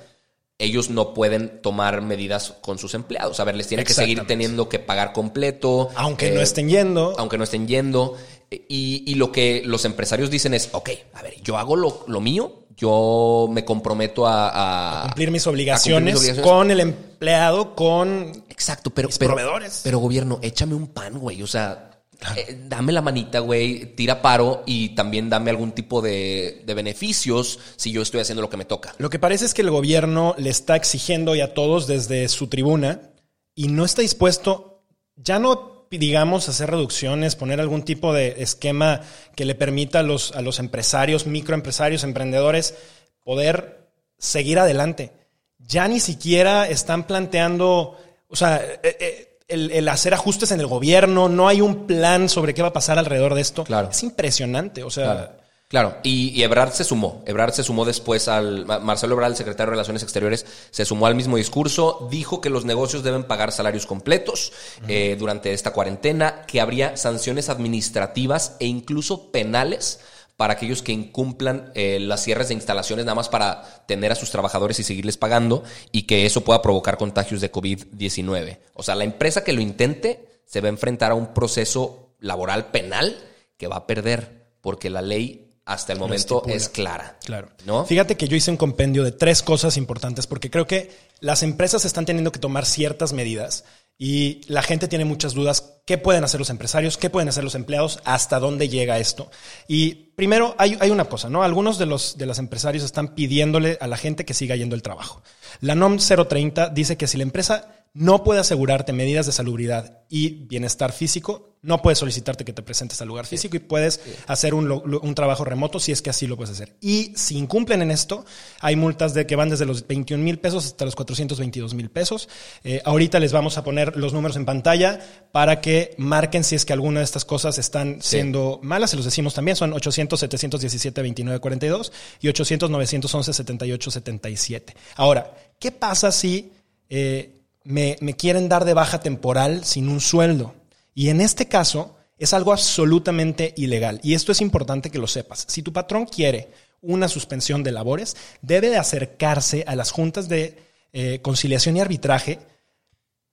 ellos 0.58 0.90
no 0.90 1.14
pueden 1.14 1.62
tomar 1.62 2.02
medidas 2.02 2.54
con 2.62 2.78
sus 2.78 2.94
empleados. 2.94 3.40
A 3.40 3.44
ver, 3.44 3.56
les 3.56 3.68
tienen 3.68 3.86
que 3.86 3.94
seguir 3.94 4.26
teniendo 4.26 4.70
que 4.70 4.80
pagar 4.80 5.12
completo. 5.14 5.90
Aunque 5.96 6.32
no 6.32 6.40
eh, 6.40 6.44
estén 6.44 6.70
yendo. 6.70 7.14
aunque 7.18 7.38
no 7.38 7.44
estén 7.44 7.68
yendo. 7.68 8.16
Y, 8.50 9.04
y 9.06 9.16
lo 9.16 9.32
que 9.32 9.64
los 9.66 9.84
empresarios 9.86 10.30
dicen 10.30 10.54
es, 10.54 10.70
ok, 10.72 10.90
a 11.14 11.22
ver, 11.24 11.42
yo 11.42 11.58
hago 11.58 11.76
lo, 11.76 12.06
lo 12.08 12.22
mío, 12.22 12.68
yo 12.78 13.48
me 13.52 13.66
comprometo 13.66 14.26
a, 14.28 15.02
a- 15.02 15.04
cumplir 15.08 15.32
mis 15.32 15.46
a 15.46 15.50
obligaciones, 15.50 16.14
cumplir 16.14 16.32
mis 16.34 16.40
obligaciones. 16.40 16.52
con 16.52 16.72
el 16.72 16.80
empleado, 16.80 17.76
con 17.76 18.44
Exacto, 18.50 18.92
pero, 18.92 19.08
mis 19.10 19.18
pero, 19.18 19.32
proveedores. 19.36 19.82
pero 19.84 20.00
gobierno, 20.00 20.40
échame 20.42 20.76
un 20.76 20.88
pan, 20.88 21.18
güey. 21.20 21.42
O 21.42 21.48
sea, 21.48 21.95
eh, 22.36 22.60
dame 22.68 22.92
la 22.92 23.02
manita, 23.02 23.40
güey, 23.40 23.96
tira 23.96 24.22
paro 24.22 24.64
y 24.66 24.90
también 24.90 25.30
dame 25.30 25.52
algún 25.52 25.72
tipo 25.72 26.02
de, 26.02 26.64
beneficios 26.66 27.60
si 27.76 27.92
yo 27.92 28.02
estoy 28.02 28.22
haciendo 28.22 28.42
lo 28.42 28.50
que 28.50 28.58
me 28.58 28.66
toca. 28.66 28.94
Lo 28.98 29.10
que 29.10 29.20
parece 29.20 29.46
es 29.46 29.54
que 29.54 29.62
el 29.62 29.72
gobierno 29.72 30.36
le 30.38 30.50
está 30.50 30.76
exigiendo 30.76 31.32
hoy 31.32 31.42
a 31.42 31.54
todos 31.54 31.88
desde 31.88 32.28
su 32.28 32.48
tribuna 32.48 33.12
y 33.54 33.68
no 33.68 33.86
está 33.86 34.02
dispuesto, 34.02 34.84
ya 35.16 35.40
no 35.40 35.88
digamos 35.92 36.50
hacer 36.50 36.72
reducciones, 36.72 37.36
poner 37.36 37.62
algún 37.62 37.84
tipo 37.84 38.14
de 38.14 38.42
esquema 38.42 39.02
que 39.36 39.46
le 39.46 39.56
permita 39.56 40.00
a 40.00 40.04
los, 40.04 40.32
a 40.34 40.42
los 40.42 40.60
empresarios, 40.60 41.26
microempresarios, 41.28 42.04
emprendedores, 42.04 42.76
poder 43.24 43.88
seguir 44.18 44.60
adelante. 44.60 45.12
Ya 45.60 45.88
ni 45.88 46.00
siquiera 46.00 46.68
están 46.68 47.08
planteando, 47.08 47.98
o 48.28 48.36
sea, 48.36 48.58
eh, 48.58 48.98
eh, 49.00 49.35
el, 49.48 49.72
el 49.72 49.88
hacer 49.90 50.14
ajustes 50.14 50.52
en 50.52 50.60
el 50.60 50.68
gobierno, 50.68 51.30
no 51.30 51.48
hay 51.48 51.62
un 51.62 51.88
plan 51.88 52.30
sobre 52.30 52.54
qué 52.54 52.62
va 52.62 52.70
a 52.70 52.74
pasar 52.74 52.98
alrededor 53.00 53.36
de 53.36 53.42
esto. 53.42 53.64
Claro. 53.64 53.90
Es 53.92 54.04
impresionante, 54.04 54.84
o 54.84 54.90
sea... 54.90 55.38
Claro, 55.68 55.98
y, 56.04 56.30
y 56.30 56.44
Ebrard 56.44 56.74
se 56.74 56.84
sumó. 56.84 57.24
Ebrard 57.26 57.52
se 57.52 57.64
sumó 57.64 57.86
después 57.86 58.28
al. 58.28 58.68
Ma- 58.68 58.78
Marcelo 58.78 59.16
Ebrard, 59.16 59.32
el 59.32 59.36
secretario 59.36 59.66
de 59.66 59.72
Relaciones 59.72 60.04
Exteriores, 60.04 60.46
se 60.70 60.86
sumó 60.86 61.08
al 61.08 61.16
mismo 61.16 61.38
discurso. 61.38 62.08
Dijo 62.12 62.40
que 62.40 62.52
los 62.52 62.66
negocios 62.66 63.04
deben 63.04 63.24
pagar 63.24 63.52
salarios 63.52 63.88
completos 63.88 64.54
eh, 64.88 65.16
durante 65.18 65.54
esta 65.54 65.74
cuarentena, 65.74 66.44
que 66.46 66.62
habría 66.62 66.96
sanciones 66.98 67.50
administrativas 67.50 68.58
e 68.60 68.68
incluso 68.68 69.32
penales 69.32 70.02
para 70.38 70.54
aquellos 70.54 70.82
que 70.82 70.92
incumplan 70.92 71.72
eh, 71.76 72.00
las 72.00 72.24
cierres 72.24 72.50
de 72.50 72.56
instalaciones 72.56 73.06
nada 73.06 73.16
más 73.16 73.30
para 73.30 73.86
tener 73.86 74.12
a 74.12 74.16
sus 74.16 74.32
trabajadores 74.32 74.80
y 74.80 74.84
seguirles 74.84 75.18
pagando 75.18 75.64
y 75.92 76.04
que 76.04 76.26
eso 76.26 76.42
pueda 76.42 76.62
provocar 76.62 76.98
contagios 76.98 77.42
de 77.42 77.52
COVID-19. 77.52 78.60
O 78.74 78.84
sea, 78.84 78.96
la 78.96 79.06
empresa 79.06 79.44
que 79.44 79.54
lo 79.54 79.62
intente 79.62 80.42
se 80.46 80.62
va 80.62 80.68
a 80.68 80.70
enfrentar 80.70 81.12
a 81.12 81.16
un 81.16 81.34
proceso 81.34 82.16
laboral 82.20 82.72
penal 82.72 83.18
que 83.58 83.68
va 83.68 83.78
a 83.78 83.88
perder 83.88 84.50
porque 84.62 84.90
la 84.90 85.02
ley 85.02 85.46
hasta 85.66 85.94
el 85.94 86.00
momento 86.00 86.44
es 86.48 86.70
clara. 86.70 87.18
Claro. 87.24 87.50
¿No? 87.66 87.86
Fíjate 87.86 88.18
que 88.18 88.28
yo 88.28 88.36
hice 88.36 88.52
un 88.52 88.58
compendio 88.58 89.04
de 89.04 89.12
tres 89.12 89.42
cosas 89.42 89.78
importantes 89.78 90.28
porque 90.28 90.52
creo 90.52 90.68
que 90.68 90.92
las 91.22 91.44
empresas 91.44 91.86
están 91.86 92.06
teniendo 92.06 92.32
que 92.32 92.40
tomar 92.40 92.66
ciertas 92.66 93.14
medidas 93.14 93.64
y 93.98 94.42
la 94.48 94.62
gente 94.62 94.88
tiene 94.88 95.06
muchas 95.06 95.34
dudas. 95.34 95.74
¿Qué 95.86 95.98
pueden 95.98 96.24
hacer 96.24 96.40
los 96.40 96.50
empresarios? 96.50 96.98
¿Qué 96.98 97.10
pueden 97.10 97.30
hacer 97.30 97.44
los 97.44 97.56
empleados? 97.56 98.00
¿Hasta 98.04 98.40
dónde 98.40 98.68
llega 98.68 99.00
esto? 99.00 99.30
Y 99.68 99.94
primero 100.16 100.56
hay, 100.58 100.78
hay 100.80 100.90
una 100.90 101.06
cosa, 101.06 101.30
¿no? 101.30 101.44
Algunos 101.44 101.78
de 101.78 101.86
los, 101.86 102.18
de 102.18 102.26
los 102.26 102.40
empresarios 102.40 102.84
están 102.84 103.16
pidiéndole 103.16 103.78
a 103.80 103.88
la 103.88 103.98
gente 103.98 104.26
que 104.26 104.34
siga 104.34 104.56
yendo 104.56 104.76
el 104.76 104.82
trabajo. 104.82 105.22
La 105.62 105.76
NOM 105.76 105.98
030 105.98 106.70
dice 106.70 106.98
que 106.98 107.08
si 107.08 107.18
la 107.18 107.24
empresa 107.24 107.75
no 107.96 108.26
puede 108.26 108.42
asegurarte 108.42 108.92
medidas 108.92 109.26
de 109.26 109.32
salubridad 109.32 110.00
y 110.10 110.46
bienestar 110.48 110.92
físico, 110.92 111.56
no 111.62 111.82
puedes 111.82 111.98
solicitarte 111.98 112.44
que 112.44 112.52
te 112.52 112.62
presentes 112.62 113.02
al 113.02 113.08
lugar 113.08 113.26
físico 113.26 113.56
y 113.56 113.60
puedes 113.60 114.02
hacer 114.28 114.54
un 114.54 115.16
trabajo 115.16 115.46
remoto 115.46 115.80
si 115.80 115.94
es 115.94 116.02
que 116.02 116.10
así 116.10 116.28
lo 116.28 116.36
puedes 116.36 116.52
hacer. 116.52 116.76
Y 116.82 117.14
si 117.16 117.38
incumplen 117.38 117.82
en 117.82 117.92
esto, 117.92 118.26
hay 118.60 118.76
multas 118.76 119.14
de 119.14 119.26
que 119.26 119.38
van 119.38 119.50
desde 119.50 119.66
los 119.66 119.88
21 119.88 120.22
mil 120.22 120.40
pesos 120.40 120.66
hasta 120.66 120.84
los 120.84 120.94
422 120.94 121.74
mil 121.74 121.90
pesos. 121.90 122.28
Eh, 122.66 122.82
ahorita 122.84 123.18
les 123.20 123.32
vamos 123.32 123.58
a 123.58 123.64
poner 123.64 123.96
los 123.96 124.12
números 124.12 124.36
en 124.36 124.46
pantalla 124.46 125.00
para 125.32 125.62
que 125.62 125.96
marquen 125.98 126.44
si 126.44 126.56
es 126.56 126.66
que 126.66 126.74
alguna 126.74 127.00
de 127.00 127.06
estas 127.06 127.24
cosas 127.24 127.58
están 127.58 128.02
siendo 128.02 128.60
malas. 128.62 128.90
Se 128.90 128.98
los 128.98 129.06
decimos 129.06 129.34
también, 129.34 129.56
son 129.56 129.72
800 129.72 130.20
717 130.20 131.02
29 131.02 131.40
42 131.40 131.94
y 132.20 132.28
800 132.28 132.70
911 132.70 133.34
78 133.34 133.92
77. 133.92 134.76
Ahora, 134.98 135.34
¿qué 135.58 135.72
pasa 135.72 136.12
si 136.12 136.52
eh, 136.90 137.35
me, 137.66 137.98
me 138.00 138.16
quieren 138.16 138.48
dar 138.48 138.64
de 138.64 138.74
baja 138.74 139.02
temporal 139.02 139.66
sin 139.66 139.90
un 139.90 140.00
sueldo? 140.00 140.56
Y 140.94 141.10
en 141.10 141.20
este 141.20 141.48
caso 141.48 141.98
es 142.18 142.34
algo 142.34 142.54
absolutamente 142.54 143.54
ilegal. 143.58 144.00
Y 144.02 144.14
esto 144.14 144.32
es 144.32 144.40
importante 144.42 144.90
que 144.90 145.00
lo 145.00 145.08
sepas. 145.08 145.46
Si 145.50 145.62
tu 145.62 145.74
patrón 145.74 146.06
quiere 146.06 146.50
una 146.82 147.08
suspensión 147.08 147.64
de 147.64 147.72
labores, 147.72 148.16
debe 148.42 148.70
de 148.70 148.78
acercarse 148.78 149.64
a 149.68 149.76
las 149.76 149.92
juntas 149.92 150.30
de 150.30 150.58
eh, 150.94 151.20
conciliación 151.22 151.76
y 151.76 151.82
arbitraje 151.82 152.40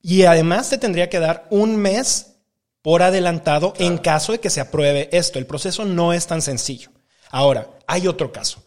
Y 0.00 0.24
además 0.24 0.68
te 0.68 0.78
tendría 0.78 1.08
que 1.08 1.20
dar 1.20 1.46
un 1.50 1.76
mes 1.76 2.32
por 2.82 3.02
adelantado 3.02 3.74
en 3.78 3.98
caso 3.98 4.32
de 4.32 4.40
que 4.40 4.50
se 4.50 4.60
apruebe 4.60 5.08
esto. 5.12 5.38
El 5.38 5.46
proceso 5.46 5.84
no 5.84 6.12
es 6.12 6.26
tan 6.26 6.42
sencillo. 6.42 6.90
Ahora, 7.30 7.68
hay 7.86 8.08
otro 8.08 8.32
caso. 8.32 8.64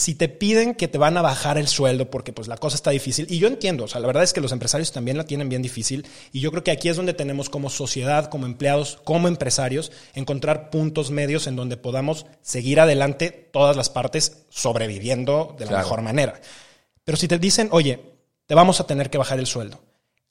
Si 0.00 0.14
te 0.14 0.30
piden 0.30 0.74
que 0.74 0.88
te 0.88 0.96
van 0.96 1.18
a 1.18 1.20
bajar 1.20 1.58
el 1.58 1.68
sueldo 1.68 2.10
porque 2.10 2.32
pues 2.32 2.48
la 2.48 2.56
cosa 2.56 2.74
está 2.74 2.90
difícil, 2.90 3.26
y 3.28 3.38
yo 3.38 3.48
entiendo, 3.48 3.84
o 3.84 3.86
sea, 3.86 4.00
la 4.00 4.06
verdad 4.06 4.22
es 4.22 4.32
que 4.32 4.40
los 4.40 4.50
empresarios 4.50 4.92
también 4.92 5.18
la 5.18 5.24
tienen 5.24 5.50
bien 5.50 5.60
difícil, 5.60 6.06
y 6.32 6.40
yo 6.40 6.50
creo 6.52 6.64
que 6.64 6.70
aquí 6.70 6.88
es 6.88 6.96
donde 6.96 7.12
tenemos 7.12 7.50
como 7.50 7.68
sociedad, 7.68 8.30
como 8.30 8.46
empleados, 8.46 8.98
como 9.04 9.28
empresarios, 9.28 9.92
encontrar 10.14 10.70
puntos 10.70 11.10
medios 11.10 11.46
en 11.46 11.54
donde 11.54 11.76
podamos 11.76 12.24
seguir 12.40 12.80
adelante 12.80 13.30
todas 13.52 13.76
las 13.76 13.90
partes 13.90 14.46
sobreviviendo 14.48 15.54
de 15.58 15.66
la 15.66 15.72
Claro. 15.72 15.84
mejor 15.84 16.00
manera. 16.00 16.40
Pero 17.04 17.18
si 17.18 17.28
te 17.28 17.38
dicen, 17.38 17.68
oye, 17.70 18.00
te 18.46 18.54
vamos 18.54 18.80
a 18.80 18.86
tener 18.86 19.10
que 19.10 19.18
bajar 19.18 19.38
el 19.38 19.46
sueldo, 19.46 19.82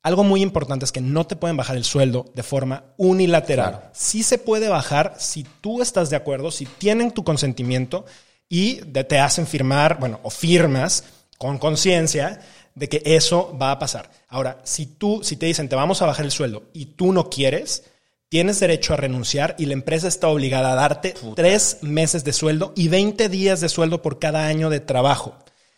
algo 0.01 0.23
muy 0.23 0.41
importante 0.41 0.83
es 0.83 0.91
que 0.91 1.01
no 1.01 1.27
te 1.27 1.35
pueden 1.35 1.57
bajar 1.57 1.77
el 1.77 1.83
sueldo 1.83 2.25
de 2.33 2.41
forma 2.41 2.85
unilateral. 2.97 3.71
Claro. 3.71 3.89
Sí 3.93 4.23
se 4.23 4.39
puede 4.39 4.67
bajar 4.67 5.13
si 5.19 5.45
tú 5.61 5.83
estás 5.83 6.09
de 6.09 6.15
acuerdo, 6.15 6.49
si 6.49 6.65
tienen 6.65 7.11
tu 7.11 7.23
consentimiento 7.23 8.05
y 8.49 8.77
te 8.77 9.19
hacen 9.19 9.47
firmar, 9.47 9.99
bueno, 9.99 10.19
o 10.23 10.29
firmas 10.31 11.03
con 11.37 11.59
conciencia 11.59 12.41
de 12.75 12.89
que 12.89 13.01
eso 13.05 13.55
va 13.61 13.71
a 13.71 13.79
pasar. 13.79 14.09
Ahora, 14.27 14.59
si 14.63 14.85
tú, 14.85 15.21
si 15.23 15.37
te 15.37 15.45
dicen 15.45 15.69
te 15.69 15.75
vamos 15.75 16.01
a 16.01 16.05
bajar 16.05 16.25
el 16.25 16.31
sueldo 16.31 16.63
y 16.73 16.87
tú 16.87 17.13
no 17.13 17.29
quieres, 17.29 17.83
tienes 18.27 18.59
derecho 18.59 18.93
a 18.93 18.97
renunciar 18.97 19.55
y 19.57 19.65
la 19.65 19.73
empresa 19.73 20.07
está 20.07 20.27
obligada 20.27 20.71
a 20.71 20.75
darte 20.75 21.15
tres 21.35 21.77
meses 21.81 22.23
de 22.23 22.33
sueldo 22.33 22.73
y 22.75 22.87
20 22.87 23.29
días 23.29 23.61
de 23.61 23.69
sueldo 23.69 24.01
por 24.01 24.19
cada 24.19 24.47
año 24.47 24.69
de 24.69 24.79
trabajo. 24.79 25.37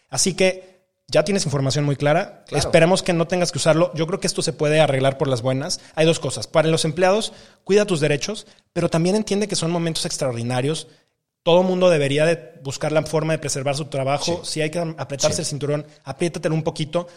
Así 0.10 0.34
que 0.34 0.72
ya 1.08 1.24
tienes 1.24 1.46
información 1.46 1.84
muy 1.84 1.98
clara. 1.98 2.44
Claro. 2.48 2.66
Esperemos 2.66 3.04
que 3.04 3.14
no 3.14 3.28
tengas 3.28 3.52
que 3.52 3.58
usarlo. 3.58 3.92
Yo 3.96 4.08
creo 4.08 4.20
que 4.20 4.28
esto 4.28 4.42
se 4.42 4.54
puede 4.54 4.80
arreglar 4.80 5.18
por 5.18 5.28
las 5.28 5.42
buenas. 5.42 5.82
Hay 5.96 6.06
dos 6.06 6.20
cosas. 6.20 6.48
Para 6.48 6.70
los 6.70 6.86
empleados, 6.86 7.34
cuida 7.66 7.86
tus 7.86 8.00
derechos, 8.00 8.48
pero 8.72 8.90
también 8.90 9.16
entiende 9.16 9.50
que 9.50 9.58
son 9.58 9.72
momentos 9.72 10.06
extraordinarios. 10.06 10.88
Todo 11.44 11.64
mundo 11.64 11.90
debería 11.90 12.26
de 12.26 12.60
buscar 12.64 12.92
la 12.92 13.02
forma 13.04 13.34
de 13.34 13.40
preservar 13.40 13.76
su 13.76 13.86
trabajo. 13.86 14.42
Si 14.44 14.62
hay 14.62 14.70
que 14.70 14.80
apretarse 14.80 15.38
Sí. 15.38 15.42
el 15.42 15.46
cinturón, 15.48 15.86
apriétatelo 16.04 16.54
un 16.54 16.64
poquito. 16.64 17.08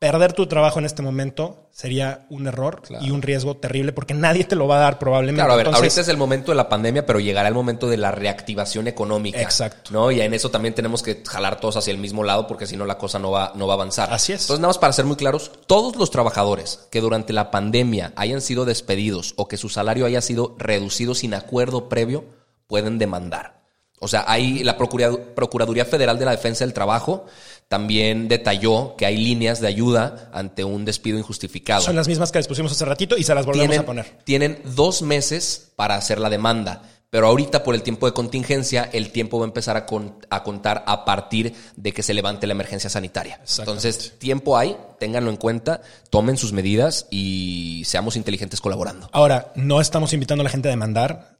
Perder 0.00 0.32
tu 0.32 0.48
trabajo 0.48 0.80
en 0.80 0.84
este 0.84 1.00
momento 1.00 1.68
sería 1.70 2.26
un 2.28 2.48
error 2.48 2.82
Claro. 2.82 3.04
y 3.06 3.12
un 3.12 3.22
riesgo 3.22 3.56
terrible 3.58 3.92
porque 3.92 4.14
nadie 4.14 4.42
te 4.42 4.56
lo 4.56 4.66
va 4.66 4.78
a 4.78 4.80
dar 4.80 4.98
probablemente. 4.98 5.38
Claro, 5.38 5.52
a 5.52 5.56
ver, 5.56 5.66
Entonces, 5.66 5.80
ahorita 5.92 6.00
es 6.00 6.08
el 6.08 6.16
momento 6.16 6.50
de 6.50 6.56
la 6.56 6.68
pandemia, 6.68 7.06
pero 7.06 7.20
llegará 7.20 7.46
el 7.46 7.54
momento 7.54 7.86
de 7.86 7.98
la 7.98 8.10
reactivación 8.10 8.88
económica. 8.88 9.40
Exacto. 9.40 9.92
¿no? 9.92 10.10
Y 10.10 10.20
en 10.20 10.34
eso 10.34 10.50
también 10.50 10.74
tenemos 10.74 11.04
que 11.04 11.22
jalar 11.24 11.60
todos 11.60 11.76
hacia 11.76 11.92
el 11.92 11.98
mismo 11.98 12.24
lado, 12.24 12.48
porque 12.48 12.66
si 12.66 12.76
no 12.76 12.84
la 12.84 12.98
cosa 12.98 13.20
no 13.20 13.30
va, 13.30 13.52
no 13.54 13.68
va 13.68 13.74
a 13.74 13.76
avanzar. 13.76 14.12
Así 14.12 14.32
es. 14.32 14.40
Entonces, 14.42 14.58
nada 14.58 14.70
más 14.70 14.78
para 14.78 14.92
ser 14.92 15.04
muy 15.04 15.14
claros, 15.14 15.52
todos 15.68 15.94
los 15.94 16.10
trabajadores 16.10 16.80
que 16.90 17.00
durante 17.00 17.32
la 17.32 17.52
pandemia 17.52 18.12
hayan 18.16 18.40
sido 18.40 18.64
despedidos 18.64 19.34
o 19.36 19.46
que 19.46 19.56
su 19.56 19.68
salario 19.68 20.04
haya 20.04 20.20
sido 20.20 20.56
reducido 20.58 21.14
sin 21.14 21.32
acuerdo 21.32 21.88
previo, 21.88 22.24
pueden 22.72 22.96
demandar. 22.98 23.60
O 24.00 24.08
sea, 24.08 24.24
hay 24.26 24.64
la 24.64 24.78
Procura- 24.78 25.12
Procuraduría 25.34 25.84
Federal 25.84 26.18
de 26.18 26.24
la 26.24 26.30
Defensa 26.30 26.64
del 26.64 26.72
Trabajo 26.72 27.26
también 27.68 28.28
detalló 28.28 28.96
que 28.96 29.04
hay 29.06 29.16
líneas 29.18 29.60
de 29.60 29.66
ayuda 29.68 30.30
ante 30.32 30.64
un 30.64 30.84
despido 30.86 31.18
injustificado 31.18 31.82
son 31.82 31.96
las 31.96 32.08
mismas 32.08 32.32
que 32.32 32.38
les 32.38 32.48
pusimos 32.48 32.72
hace 32.72 32.84
ratito 32.86 33.16
y 33.18 33.24
se 33.24 33.34
las 33.34 33.44
volvemos 33.46 33.68
tienen, 33.68 33.80
a 33.82 33.86
poner. 33.86 34.06
tienen 34.24 34.62
dos 34.74 35.02
meses 35.02 35.72
para 35.76 35.94
hacer 35.96 36.18
la 36.18 36.30
demanda. 36.30 36.82
Pero 37.10 37.26
ahorita, 37.26 37.62
por 37.62 37.74
el 37.74 37.82
tiempo 37.82 38.06
de 38.06 38.14
contingencia, 38.14 38.88
el 38.90 39.12
tiempo 39.12 39.38
va 39.38 39.44
a 39.44 39.48
empezar 39.48 39.76
a, 39.76 39.84
con- 39.84 40.16
a 40.30 40.42
contar 40.42 40.82
a 40.86 41.04
partir 41.04 41.52
de 41.76 41.92
que 41.92 42.02
se 42.02 42.14
levante 42.14 42.46
la 42.46 42.54
emergencia 42.54 42.88
sanitaria. 42.88 43.38
Entonces, 43.58 44.14
tiempo 44.18 44.56
hay, 44.56 44.78
ténganlo 44.98 45.28
en 45.30 45.36
cuenta, 45.36 45.82
tomen 46.08 46.38
sus 46.38 46.52
medidas 46.54 47.06
y 47.10 47.82
seamos 47.84 48.16
inteligentes 48.16 48.62
colaborando. 48.62 49.10
Ahora, 49.12 49.52
no 49.56 49.82
estamos 49.82 50.14
invitando 50.14 50.40
a 50.40 50.44
la 50.44 50.50
gente 50.50 50.68
a 50.68 50.70
demandar. 50.70 51.36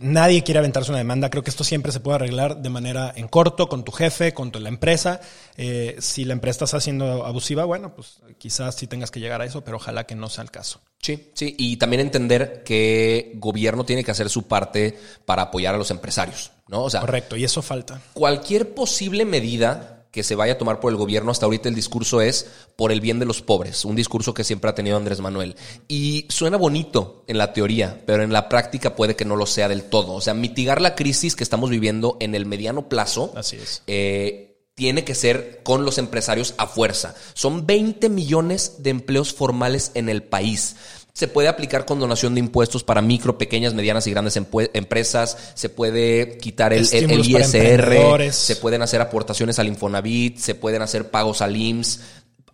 Nadie 0.00 0.42
quiere 0.42 0.58
aventarse 0.58 0.90
una 0.90 0.98
demanda. 0.98 1.30
Creo 1.30 1.42
que 1.42 1.48
esto 1.48 1.64
siempre 1.64 1.92
se 1.92 2.00
puede 2.00 2.16
arreglar 2.16 2.58
de 2.60 2.68
manera 2.68 3.10
en 3.16 3.26
corto, 3.26 3.68
con 3.68 3.84
tu 3.84 3.92
jefe, 3.92 4.34
con 4.34 4.52
tu- 4.52 4.60
la 4.60 4.68
empresa. 4.68 5.20
Eh, 5.56 5.96
si 5.98 6.24
la 6.26 6.34
empresa 6.34 6.64
está 6.66 6.78
siendo 6.78 7.24
abusiva, 7.24 7.64
bueno, 7.64 7.94
pues 7.94 8.18
quizás 8.36 8.74
sí 8.74 8.86
tengas 8.86 9.10
que 9.10 9.18
llegar 9.20 9.40
a 9.40 9.46
eso, 9.46 9.62
pero 9.64 9.78
ojalá 9.78 10.04
que 10.04 10.14
no 10.14 10.28
sea 10.28 10.44
el 10.44 10.50
caso. 10.50 10.80
Sí, 11.00 11.30
sí. 11.34 11.54
Y 11.58 11.78
también 11.78 12.00
entender 12.00 12.62
que 12.64 13.32
gobierno 13.36 13.84
tiene 13.84 14.04
que 14.04 14.10
hacer 14.10 14.28
su 14.28 14.42
parte 14.46 14.98
para 15.24 15.42
apoyar 15.42 15.74
a 15.74 15.78
los 15.78 15.90
empresarios, 15.90 16.52
¿no? 16.68 16.82
O 16.84 16.90
sea, 16.90 17.00
Correcto, 17.00 17.36
y 17.36 17.44
eso 17.44 17.62
falta. 17.62 18.00
cualquier 18.12 18.74
posible 18.74 19.24
medida 19.24 19.91
que 20.12 20.22
se 20.22 20.36
vaya 20.36 20.52
a 20.52 20.58
tomar 20.58 20.78
por 20.78 20.92
el 20.92 20.98
gobierno, 20.98 21.32
hasta 21.32 21.46
ahorita 21.46 21.68
el 21.70 21.74
discurso 21.74 22.20
es 22.20 22.46
por 22.76 22.92
el 22.92 23.00
bien 23.00 23.18
de 23.18 23.24
los 23.24 23.40
pobres, 23.40 23.84
un 23.86 23.96
discurso 23.96 24.34
que 24.34 24.44
siempre 24.44 24.70
ha 24.70 24.74
tenido 24.74 24.98
Andrés 24.98 25.20
Manuel. 25.20 25.56
Y 25.88 26.26
suena 26.28 26.58
bonito 26.58 27.24
en 27.26 27.38
la 27.38 27.54
teoría, 27.54 28.02
pero 28.06 28.22
en 28.22 28.32
la 28.32 28.48
práctica 28.48 28.94
puede 28.94 29.16
que 29.16 29.24
no 29.24 29.36
lo 29.36 29.46
sea 29.46 29.68
del 29.68 29.84
todo. 29.84 30.12
O 30.12 30.20
sea, 30.20 30.34
mitigar 30.34 30.82
la 30.82 30.94
crisis 30.94 31.34
que 31.34 31.42
estamos 31.42 31.70
viviendo 31.70 32.18
en 32.20 32.34
el 32.34 32.44
mediano 32.44 32.88
plazo. 32.90 33.32
Así 33.34 33.56
es. 33.56 33.82
eh, 33.86 34.50
tiene 34.74 35.04
que 35.04 35.14
ser 35.14 35.60
con 35.62 35.84
los 35.84 35.98
empresarios 35.98 36.54
a 36.56 36.66
fuerza. 36.66 37.14
Son 37.34 37.66
20 37.66 38.08
millones 38.08 38.76
de 38.82 38.90
empleos 38.90 39.32
formales 39.32 39.92
en 39.94 40.08
el 40.08 40.22
país. 40.22 40.76
Se 41.14 41.28
puede 41.28 41.48
aplicar 41.48 41.84
con 41.84 42.00
donación 42.00 42.34
de 42.34 42.40
impuestos 42.40 42.84
para 42.84 43.02
micro, 43.02 43.36
pequeñas, 43.36 43.74
medianas 43.74 44.06
y 44.06 44.10
grandes 44.10 44.36
empresas. 44.36 45.36
Se 45.54 45.68
puede 45.68 46.38
quitar 46.38 46.72
el, 46.72 46.84
ISR. 46.84 48.32
Se 48.32 48.56
pueden 48.56 48.80
hacer 48.80 49.00
aportaciones 49.02 49.58
al 49.58 49.68
Infonavit. 49.68 50.38
Se 50.38 50.54
pueden 50.54 50.80
hacer 50.80 51.10
pagos 51.10 51.42
al 51.42 51.54
IMSS. 51.54 52.00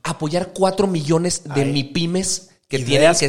Apoyar 0.03 0.53
4 0.53 0.87
millones 0.89 1.43
de 1.55 1.63
Ay. 1.63 1.73
MIPIMES 1.73 2.51
que 2.69 2.81
tienen 2.81 3.15
que, 3.15 3.29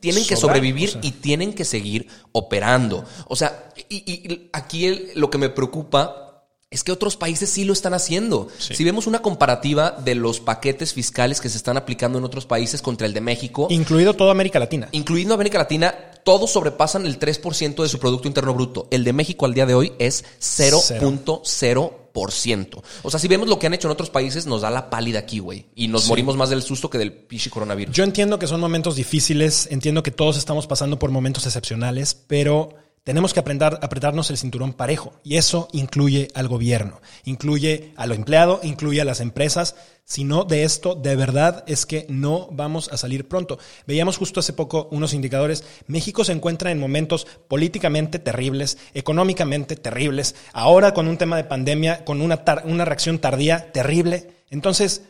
tienen 0.00 0.24
que 0.26 0.36
sobrar, 0.36 0.56
sobrevivir 0.56 0.88
o 0.88 0.92
sea. 0.92 1.00
y 1.04 1.10
tienen 1.12 1.52
que 1.52 1.64
seguir 1.64 2.08
operando. 2.32 3.04
O 3.28 3.36
sea, 3.36 3.68
y, 3.88 3.96
y 3.96 4.48
aquí 4.52 4.86
el- 4.86 5.10
lo 5.14 5.30
que 5.30 5.38
me 5.38 5.50
preocupa 5.50 6.31
es 6.72 6.84
que 6.84 6.92
otros 6.92 7.16
países 7.16 7.50
sí 7.50 7.64
lo 7.64 7.72
están 7.72 7.94
haciendo. 7.94 8.48
Sí. 8.58 8.74
Si 8.74 8.84
vemos 8.84 9.06
una 9.06 9.22
comparativa 9.22 9.92
de 9.92 10.14
los 10.14 10.40
paquetes 10.40 10.92
fiscales 10.92 11.40
que 11.40 11.48
se 11.48 11.56
están 11.56 11.76
aplicando 11.76 12.18
en 12.18 12.24
otros 12.24 12.46
países 12.46 12.82
contra 12.82 13.06
el 13.06 13.12
de 13.12 13.20
México, 13.20 13.68
Incluido 13.70 14.14
toda 14.14 14.32
América 14.32 14.58
Latina. 14.58 14.88
incluyendo 14.92 15.34
América 15.34 15.58
Latina, 15.58 15.94
todos 16.24 16.52
sobrepasan 16.52 17.06
el 17.06 17.18
3% 17.18 17.82
de 17.82 17.88
su 17.88 17.98
Producto 17.98 18.28
Interno 18.28 18.54
Bruto. 18.54 18.86
El 18.90 19.04
de 19.04 19.12
México 19.12 19.44
al 19.44 19.54
día 19.54 19.66
de 19.66 19.74
hoy 19.74 19.92
es 19.98 20.24
0.0%. 20.40 22.82
O 23.02 23.10
sea, 23.10 23.18
si 23.18 23.28
vemos 23.28 23.48
lo 23.48 23.58
que 23.58 23.66
han 23.66 23.74
hecho 23.74 23.88
en 23.88 23.92
otros 23.92 24.10
países, 24.10 24.46
nos 24.46 24.62
da 24.62 24.70
la 24.70 24.90
pálida 24.90 25.20
aquí, 25.20 25.38
güey. 25.38 25.66
Y 25.74 25.88
nos 25.88 26.08
morimos 26.08 26.36
más 26.36 26.50
del 26.50 26.62
susto 26.62 26.90
que 26.90 26.98
del 26.98 27.12
pichi 27.12 27.50
coronavirus. 27.50 27.94
Yo 27.94 28.04
entiendo 28.04 28.38
que 28.38 28.46
son 28.46 28.60
momentos 28.60 28.96
difíciles, 28.96 29.68
entiendo 29.70 30.02
que 30.02 30.10
todos 30.10 30.36
estamos 30.36 30.66
pasando 30.66 30.98
por 30.98 31.10
momentos 31.10 31.46
excepcionales, 31.46 32.14
pero 32.14 32.74
tenemos 33.04 33.34
que 33.34 33.40
aprender, 33.40 33.78
apretarnos 33.82 34.30
el 34.30 34.38
cinturón 34.38 34.72
parejo. 34.72 35.14
Y 35.24 35.36
eso 35.36 35.68
incluye 35.72 36.28
al 36.34 36.48
gobierno, 36.48 37.00
incluye 37.24 37.92
a 37.96 38.06
lo 38.06 38.14
empleado, 38.14 38.60
incluye 38.62 39.00
a 39.00 39.04
las 39.04 39.20
empresas. 39.20 39.74
Si 40.04 40.24
no, 40.24 40.44
de 40.44 40.64
esto 40.64 40.94
de 40.94 41.16
verdad 41.16 41.64
es 41.66 41.86
que 41.86 42.06
no 42.08 42.48
vamos 42.52 42.90
a 42.92 42.96
salir 42.96 43.28
pronto. 43.28 43.58
Veíamos 43.86 44.18
justo 44.18 44.40
hace 44.40 44.52
poco 44.52 44.88
unos 44.90 45.14
indicadores. 45.14 45.64
México 45.86 46.24
se 46.24 46.32
encuentra 46.32 46.70
en 46.70 46.78
momentos 46.78 47.26
políticamente 47.48 48.18
terribles, 48.18 48.78
económicamente 48.94 49.76
terribles, 49.76 50.34
ahora 50.52 50.94
con 50.94 51.08
un 51.08 51.18
tema 51.18 51.36
de 51.36 51.44
pandemia, 51.44 52.04
con 52.04 52.20
una, 52.20 52.44
una 52.64 52.84
reacción 52.84 53.18
tardía 53.18 53.72
terrible. 53.72 54.44
Entonces, 54.50 55.02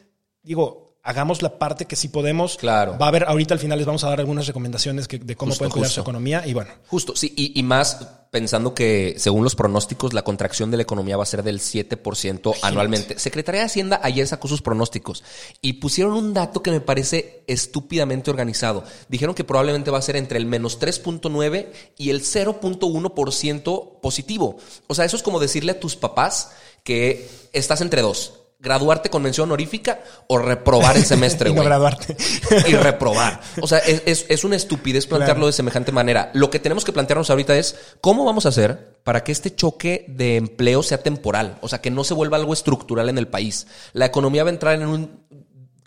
digo, 0.42 0.91
hagamos 1.02 1.42
la 1.42 1.58
parte 1.58 1.86
que 1.86 1.96
sí 1.96 2.08
podemos. 2.08 2.56
Claro. 2.56 2.96
Va 2.98 3.06
a 3.06 3.08
haber, 3.08 3.24
ahorita 3.24 3.54
al 3.54 3.60
final 3.60 3.78
les 3.78 3.86
vamos 3.86 4.04
a 4.04 4.08
dar 4.08 4.20
algunas 4.20 4.46
recomendaciones 4.46 5.08
que- 5.08 5.18
de 5.18 5.36
cómo 5.36 5.50
Justo, 5.50 5.58
pueden 5.60 5.72
cuidar 5.72 5.88
justo. 5.88 5.94
su 6.00 6.00
economía 6.02 6.46
y 6.46 6.54
bueno. 6.54 6.70
Justo, 6.86 7.16
sí, 7.16 7.32
y, 7.36 7.58
y 7.58 7.62
más 7.62 7.98
pensando 8.30 8.72
que 8.74 9.14
según 9.18 9.44
los 9.44 9.54
pronósticos 9.54 10.14
la 10.14 10.22
contracción 10.22 10.70
de 10.70 10.78
la 10.78 10.84
economía 10.84 11.18
va 11.18 11.22
a 11.24 11.26
ser 11.26 11.42
del 11.42 11.60
7% 11.60 12.54
anualmente. 12.62 13.18
Secretaría 13.18 13.60
de 13.60 13.66
Hacienda 13.66 14.00
ayer 14.02 14.26
sacó 14.26 14.48
sus 14.48 14.62
pronósticos 14.62 15.22
y 15.60 15.74
pusieron 15.74 16.14
un 16.14 16.32
dato 16.32 16.62
que 16.62 16.70
me 16.70 16.80
parece 16.80 17.44
estúpidamente 17.46 18.30
organizado. 18.30 18.84
Dijeron 19.08 19.34
que 19.34 19.44
probablemente 19.44 19.90
va 19.90 19.98
a 19.98 20.02
ser 20.02 20.16
entre 20.16 20.38
el 20.38 20.46
menos 20.46 20.78
3.9 20.80 21.72
y 21.98 22.08
el 22.08 22.22
0.1% 22.22 24.00
positivo. 24.00 24.56
O 24.86 24.94
sea, 24.94 25.04
eso 25.04 25.16
es 25.16 25.22
como 25.22 25.40
decirle 25.40 25.72
a 25.72 25.80
tus 25.80 25.96
papás 25.96 26.52
que 26.84 27.28
estás 27.52 27.80
entre 27.80 28.02
dos. 28.02 28.38
Graduarte 28.62 29.10
con 29.10 29.22
mención 29.22 29.48
honorífica 29.48 30.00
o 30.28 30.38
reprobar 30.38 30.96
el 30.96 31.04
semestre, 31.04 31.50
y 31.50 31.52
no 31.52 31.56
güey 31.56 31.66
graduarte. 31.68 32.16
y 32.68 32.74
reprobar. 32.74 33.40
O 33.60 33.66
sea, 33.66 33.78
es, 33.78 34.02
es- 34.06 34.26
es 34.28 34.44
una 34.44 34.54
estupidez 34.56 35.06
plantearlo 35.06 35.40
Claro. 35.40 35.46
de 35.48 35.52
semejante 35.52 35.90
manera. 35.90 36.30
Lo 36.32 36.48
que 36.48 36.60
tenemos 36.60 36.84
que 36.84 36.92
plantearnos 36.92 37.28
ahorita 37.28 37.56
es 37.56 37.74
cómo 38.00 38.24
vamos 38.24 38.46
a 38.46 38.50
hacer 38.50 38.92
para 39.02 39.24
que 39.24 39.32
este 39.32 39.54
choque 39.54 40.04
de 40.08 40.36
empleo 40.36 40.82
sea 40.84 41.02
temporal, 41.02 41.58
o 41.60 41.68
sea, 41.68 41.80
que 41.80 41.90
no 41.90 42.04
se 42.04 42.14
vuelva 42.14 42.36
algo 42.36 42.52
estructural 42.52 43.08
en 43.08 43.18
el 43.18 43.26
país. 43.26 43.66
La 43.94 44.06
economía 44.06 44.44
va 44.44 44.50
a 44.50 44.52
entrar 44.52 44.74
en 44.80 44.86
un 44.86 45.22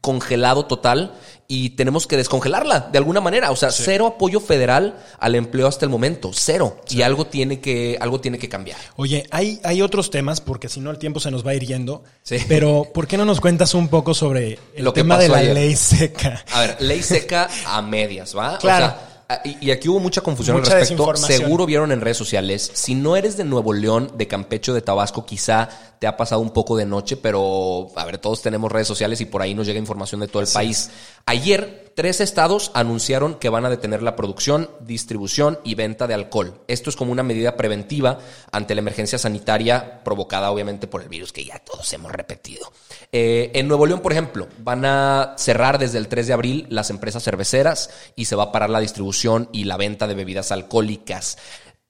congelado 0.05 0.67
total 0.67 1.15
y 1.47 1.71
tenemos 1.71 2.05
que 2.05 2.15
descongelarla 2.15 2.89
de 2.91 3.00
alguna 3.00 3.21
manera. 3.21 3.50
O 3.50 3.55
sea, 3.55 3.71
cero 3.71 4.05
apoyo 4.05 4.39
federal 4.39 5.03
al 5.17 5.33
empleo 5.33 5.65
hasta 5.65 5.83
el 5.83 5.89
momento, 5.89 6.29
cero. 6.31 6.79
Y 6.91 7.01
algo 7.01 7.25
tiene 7.25 7.59
que, 7.59 7.97
algo 8.00 8.21
tiene 8.21 8.38
que 8.38 8.47
cambiar. 8.47 8.77
Oye, 8.97 9.25
hay, 9.31 9.59
hay 9.63 9.81
otros 9.81 10.12
temas, 10.12 10.41
porque 10.41 10.69
si 10.69 10.79
no 10.79 10.91
el 10.91 11.00
tiempo 11.00 11.19
se 11.19 11.31
nos 11.31 11.43
va 11.43 11.51
a 11.51 11.55
ir 11.55 11.65
yendo. 11.65 12.03
Sí. 12.21 12.38
Pero, 12.47 12.88
¿por 12.93 13.07
qué 13.07 13.17
no 13.17 13.25
nos 13.25 13.41
cuentas 13.41 13.74
un 13.74 13.88
poco 13.88 14.13
sobre 14.13 14.59
el 14.75 14.93
tema 14.93 15.17
de 15.17 15.27
la 15.27 15.41
ley 15.41 15.75
seca? 15.75 16.45
A 16.51 16.62
ver, 16.62 16.77
ley 16.81 17.01
seca 17.01 17.50
a 17.65 17.81
medias, 17.81 18.38
¿va? 18.38 18.59
Claro. 18.59 18.85
O 18.85 18.89
sea, 18.89 19.14
Ah, 19.27 19.41
y, 19.44 19.72
aquí 19.72 19.89
hubo 19.89 20.00
mucha 20.00 20.22
confusión 20.22 20.58
al 20.58 20.65
respecto. 20.65 21.15
Seguro 21.15 21.65
vieron 21.65 21.91
en 21.91 22.00
redes 22.00 22.17
sociales. 22.17 22.70
Si 22.74 22.94
no 22.94 23.15
eres 23.15 23.38
de 23.38 23.44
Nuevo 23.44 23.74
León, 23.74 24.12
de 24.15 24.27
Campecho, 24.27 24.74
de 24.74 24.84
Tabasco, 24.84 25.25
quizá 25.25 25.67
te 25.98 26.05
ha 26.05 26.15
pasado 26.15 26.41
un 26.41 26.51
poco 26.51 26.77
de 26.77 26.86
noche, 26.86 27.17
pero 27.17 27.88
a 27.96 28.05
ver, 28.05 28.20
todos 28.20 28.44
tenemos 28.44 28.72
redes 28.72 28.88
sociales 28.88 29.22
y 29.22 29.25
por 29.25 29.41
ahí 29.41 29.55
nos 29.55 29.65
llega 29.65 29.79
información 29.79 30.22
de 30.22 30.27
todo 30.27 30.44
el 30.44 30.48
país. 30.48 30.91
Ayer, 31.25 31.94
tres 31.96 32.22
estados 32.22 32.70
anunciaron 32.75 33.36
que 33.36 33.50
van 33.50 33.65
a 33.65 33.70
detener 33.72 34.03
la 34.03 34.15
producción, 34.15 34.70
distribución 34.82 35.58
y 35.63 35.74
venta 35.74 36.05
de 36.05 36.13
alcohol. 36.13 36.62
Esto 36.67 36.91
es 36.91 36.96
como 36.96 37.12
una 37.12 37.24
medida 37.24 37.55
preventiva 37.58 38.20
ante 38.51 38.75
la 38.75 38.82
emergencia 38.82 39.17
sanitaria 39.17 40.03
provocada 40.03 40.51
obviamente 40.51 40.86
por 40.86 41.01
el 41.01 41.10
virus 41.10 41.34
que 41.34 41.46
ya 41.46 41.58
todos 41.58 41.91
hemos 41.94 42.12
repetido. 42.12 42.72
Eh, 43.12 43.51
en 43.55 43.67
Nuevo 43.67 43.88
León, 43.88 44.01
por 44.01 44.12
ejemplo, 44.12 44.48
van 44.60 44.86
a 44.86 45.34
cerrar 45.38 45.79
desde 45.79 45.98
el 45.98 46.10
3 46.10 46.27
de 46.27 46.34
abril 46.34 46.67
las 46.70 46.91
empresas 46.91 47.24
cerveceras 47.24 47.89
y 48.15 48.25
se 48.25 48.36
va 48.36 48.44
a 48.44 48.51
parar 48.51 48.70
la 48.70 48.82
distribución 48.82 49.14
y 49.51 49.63
la 49.63 49.77
venta 49.77 50.07
de 50.07 50.15
bebidas 50.15 50.51
alcohólicas. 50.51 51.38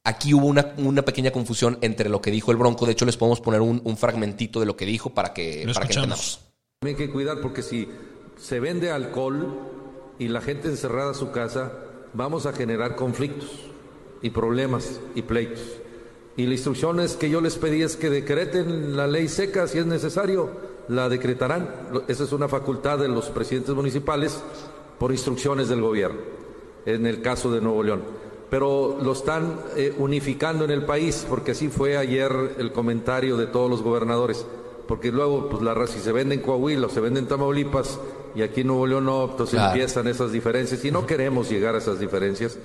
Aquí 0.04 0.34
hubo 0.34 0.46
una, 0.46 1.02
pequeña 1.04 1.32
confusión 1.32 1.80
entre 1.82 2.10
lo 2.10 2.22
que 2.22 2.30
dijo 2.30 2.52
el 2.52 2.58
Bronco. 2.58 2.86
De 2.86 2.92
hecho, 2.92 3.06
les 3.06 3.18
podemos 3.18 3.42
poner 3.42 3.62
un, 3.62 3.98
fragmentito 3.98 4.60
de 4.60 4.68
lo 4.68 4.76
que 4.78 4.86
dijo 4.86 5.10
para 5.10 5.34
que, 5.34 5.68
para 5.74 5.88
que 5.88 5.94
entendamos. 5.94 6.42
Hay 6.84 6.96
que 6.96 7.10
cuidar 7.10 7.42
porque 7.42 7.64
si 7.64 7.90
se 8.38 8.60
vende 8.60 8.92
alcohol 8.92 9.58
y 10.20 10.28
la 10.28 10.42
gente 10.42 10.68
encerrada 10.68 11.12
a 11.12 11.16
su 11.16 11.32
casa, 11.32 11.72
vamos 12.14 12.46
a 12.46 12.54
generar 12.54 12.96
conflictos 12.96 13.50
y 14.22 14.30
problemas 14.30 15.00
y 15.16 15.24
pleitos. 15.24 15.64
Y 16.38 16.46
la 16.46 16.54
instrucción 16.54 17.00
es 17.00 17.16
que 17.16 17.30
yo 17.30 17.42
les 17.42 17.56
pedí 17.56 17.82
es 17.82 17.96
que 17.96 18.10
decreten 18.10 18.96
la 18.96 19.08
ley 19.08 19.28
seca 19.28 19.68
si 19.68 19.80
es 19.80 19.86
necesario, 19.86 20.52
la 20.88 21.10
decretarán. 21.10 21.70
Esa 22.08 22.26
es 22.26 22.32
una 22.32 22.48
facultad 22.48 23.00
de 23.00 23.08
los 23.08 23.30
presidentes 23.30 23.74
municipales 23.74 24.42
por 25.00 25.12
instrucciones 25.12 25.70
del 25.70 25.82
gobierno, 25.82 26.20
en 26.86 27.06
el 27.06 27.22
caso 27.22 27.52
de 27.52 27.62
Nuevo 27.62 27.84
León. 27.84 28.04
Pero 28.50 28.98
lo 29.02 29.14
están 29.14 29.60
eh, 29.76 29.94
unificando 29.98 30.66
en 30.66 30.72
el 30.72 30.86
país, 30.86 31.26
porque 31.28 31.52
así 31.52 31.70
fue 31.70 31.98
ayer 31.98 32.32
el 32.58 32.72
comentario 32.72 33.38
de 33.38 33.48
todos 33.48 33.70
los 33.70 33.82
gobernadores. 33.82 34.46
Porque 34.88 35.12
luego, 35.12 35.50
pues 35.50 35.64
la 35.64 35.88
si 35.88 36.00
se 36.00 36.12
vende 36.12 36.36
en 36.36 36.42
Coahuila 36.42 36.88
o 36.88 36.90
se 36.90 37.00
vende 37.00 37.20
en 37.20 37.28
Tamaulipas, 37.28 38.00
y 38.36 38.44
aquí 38.44 38.62
en 38.62 38.68
Nuevo 38.68 38.86
León 38.86 39.06
no, 39.06 39.30
entonces 39.32 39.60
empiezan 39.60 40.08
esas 40.08 40.32
diferencias 40.32 40.84
y 40.86 40.92
no 40.92 41.06
queremos 41.06 41.50
llegar 41.50 41.74
a 41.74 41.80
esas 41.80 42.00
diferencias. 42.00 42.58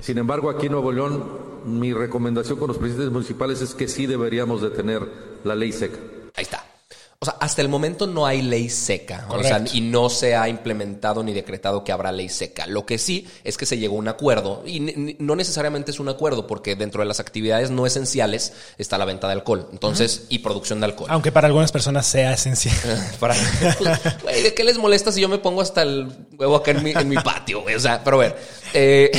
Sin 0.00 0.18
embargo, 0.18 0.50
aquí 0.50 0.66
en 0.66 0.72
Nuevo 0.72 0.92
León, 0.92 1.24
mi 1.66 1.92
recomendación 1.92 2.58
con 2.58 2.68
los 2.68 2.78
presidentes 2.78 3.12
municipales 3.12 3.60
es 3.60 3.74
que 3.74 3.88
sí 3.88 4.06
deberíamos 4.06 4.62
de 4.62 4.70
tener 4.70 5.02
la 5.44 5.54
ley 5.54 5.72
seca. 5.72 5.98
Ahí 6.34 6.44
está. 6.44 6.65
O 7.26 7.30
sea, 7.30 7.36
hasta 7.40 7.60
el 7.60 7.68
momento 7.68 8.06
no 8.06 8.24
hay 8.24 8.40
ley 8.40 8.68
seca. 8.68 9.26
O 9.30 9.42
sea, 9.42 9.64
y 9.72 9.80
no 9.80 10.08
se 10.08 10.36
ha 10.36 10.48
implementado 10.48 11.24
ni 11.24 11.32
decretado 11.32 11.82
que 11.82 11.90
habrá 11.90 12.12
ley 12.12 12.28
seca. 12.28 12.66
Lo 12.66 12.86
que 12.86 12.98
sí 12.98 13.26
es 13.42 13.56
que 13.56 13.66
se 13.66 13.78
llegó 13.78 13.96
a 13.96 13.98
un 13.98 14.06
acuerdo. 14.06 14.62
Y 14.64 15.16
no 15.18 15.34
necesariamente 15.34 15.90
es 15.90 15.98
un 15.98 16.08
acuerdo, 16.08 16.46
porque 16.46 16.76
dentro 16.76 17.00
de 17.00 17.06
las 17.06 17.18
actividades 17.18 17.70
no 17.70 17.84
esenciales 17.84 18.52
está 18.78 18.96
la 18.96 19.04
venta 19.06 19.26
de 19.26 19.32
alcohol. 19.32 19.68
Entonces, 19.72 20.26
y 20.28 20.38
producción 20.38 20.78
de 20.78 20.86
alcohol. 20.86 21.08
Aunque 21.10 21.32
para 21.32 21.48
algunas 21.48 21.72
personas 21.72 22.06
sea 22.06 22.32
esencial. 22.32 22.76
para, 23.20 23.34
pues, 24.22 24.42
¿De 24.44 24.54
qué 24.54 24.62
les 24.62 24.78
molesta 24.78 25.10
si 25.10 25.20
yo 25.20 25.28
me 25.28 25.38
pongo 25.38 25.62
hasta 25.62 25.82
el 25.82 26.08
huevo 26.38 26.54
acá 26.54 26.70
en 26.70 26.84
mi, 26.84 26.92
en 26.92 27.08
mi 27.08 27.16
patio? 27.16 27.64
O 27.64 27.80
sea, 27.80 28.04
pero 28.04 28.18
a 28.18 28.20
ver. 28.20 28.36
Eh, 28.72 29.10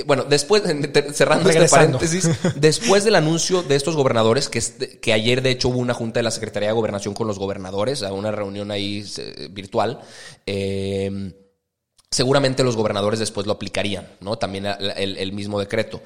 bueno, 0.06 0.24
después, 0.24 0.62
cerrando 1.12 1.50
este 1.50 1.68
paréntesis, 1.68 2.30
después 2.56 3.04
del 3.04 3.14
anuncio 3.14 3.62
de 3.62 3.76
estos 3.76 3.96
gobernadores, 3.96 4.48
que, 4.48 4.60
que 5.00 5.12
ayer 5.12 5.42
de 5.42 5.50
hecho 5.50 5.68
hubo 5.68 5.78
una 5.78 5.94
junta 5.94 6.20
de 6.20 6.24
la 6.24 6.30
Secretaría 6.30 6.68
de 6.68 6.74
Gobernación 6.74 7.14
con 7.14 7.26
los 7.26 7.38
gobernadores, 7.38 8.02
a 8.02 8.12
una 8.12 8.30
reunión 8.30 8.70
ahí 8.70 9.04
virtual, 9.50 10.00
eh, 10.46 11.32
seguramente 12.10 12.64
los 12.64 12.76
gobernadores 12.76 13.20
después 13.20 13.46
lo 13.46 13.52
aplicarían, 13.52 14.08
¿no? 14.20 14.38
También 14.38 14.66
el, 14.66 15.32
mismo 15.32 15.60
decreto. 15.60 16.02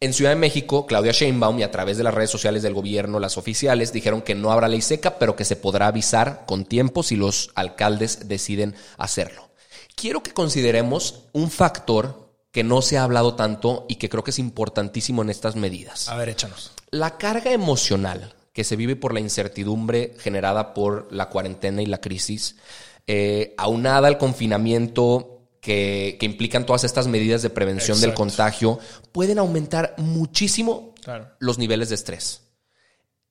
En 0.00 0.12
Ciudad 0.12 0.30
de 0.30 0.36
México, 0.36 0.86
Claudia 0.86 1.12
Sheinbaum 1.12 1.58
y 1.58 1.64
a 1.64 1.72
través 1.72 1.96
de 1.98 2.04
las 2.04 2.14
redes 2.14 2.30
sociales 2.30 2.62
del 2.62 2.74
gobierno, 2.74 3.18
las 3.18 3.36
oficiales, 3.36 3.92
dijeron 3.92 4.22
que 4.22 4.36
no 4.36 4.52
habrá 4.52 4.68
ley 4.68 4.80
seca, 4.80 5.18
pero 5.18 5.34
que 5.34 5.44
se 5.44 5.56
podrá 5.56 5.88
avisar 5.88 6.44
con 6.46 6.64
tiempo 6.64 7.02
si 7.02 7.16
los 7.16 7.50
alcaldes 7.56 8.28
deciden 8.28 8.76
hacerlo. 8.96 9.50
Quiero 9.96 10.22
que 10.22 10.32
consideremos 10.32 11.24
un 11.32 11.50
factor 11.50 12.27
que 12.50 12.64
no 12.64 12.82
se 12.82 12.98
ha 12.98 13.04
hablado 13.04 13.34
tanto 13.34 13.86
y 13.88 13.96
que 13.96 14.08
creo 14.08 14.24
que 14.24 14.30
es 14.30 14.38
importantísimo 14.38 15.22
en 15.22 15.30
estas 15.30 15.56
medidas. 15.56 16.08
A 16.08 16.16
ver, 16.16 16.30
échanos. 16.30 16.72
La 16.90 17.18
carga 17.18 17.52
emocional 17.52 18.34
que 18.58 18.64
se 18.64 18.74
vive 18.74 18.96
por 18.96 19.14
la 19.14 19.20
incertidumbre 19.20 20.14
generada 20.18 20.74
por 20.74 21.06
la 21.12 21.28
cuarentena 21.28 21.80
y 21.80 21.86
la 21.86 22.00
crisis, 22.00 22.56
eh, 23.06 23.54
aunada 23.56 24.08
al 24.08 24.18
confinamiento 24.18 25.38
que, 25.60 26.18
implican 26.22 26.66
todas 26.66 26.82
estas 26.82 27.06
medidas 27.06 27.42
de 27.42 27.50
prevención 27.50 28.00
del 28.00 28.14
contagio, 28.14 28.80
pueden 29.12 29.38
aumentar 29.38 29.94
muchísimo 29.98 30.94
los 31.38 31.58
niveles 31.58 31.90
de 31.90 31.94
estrés. 31.94 32.42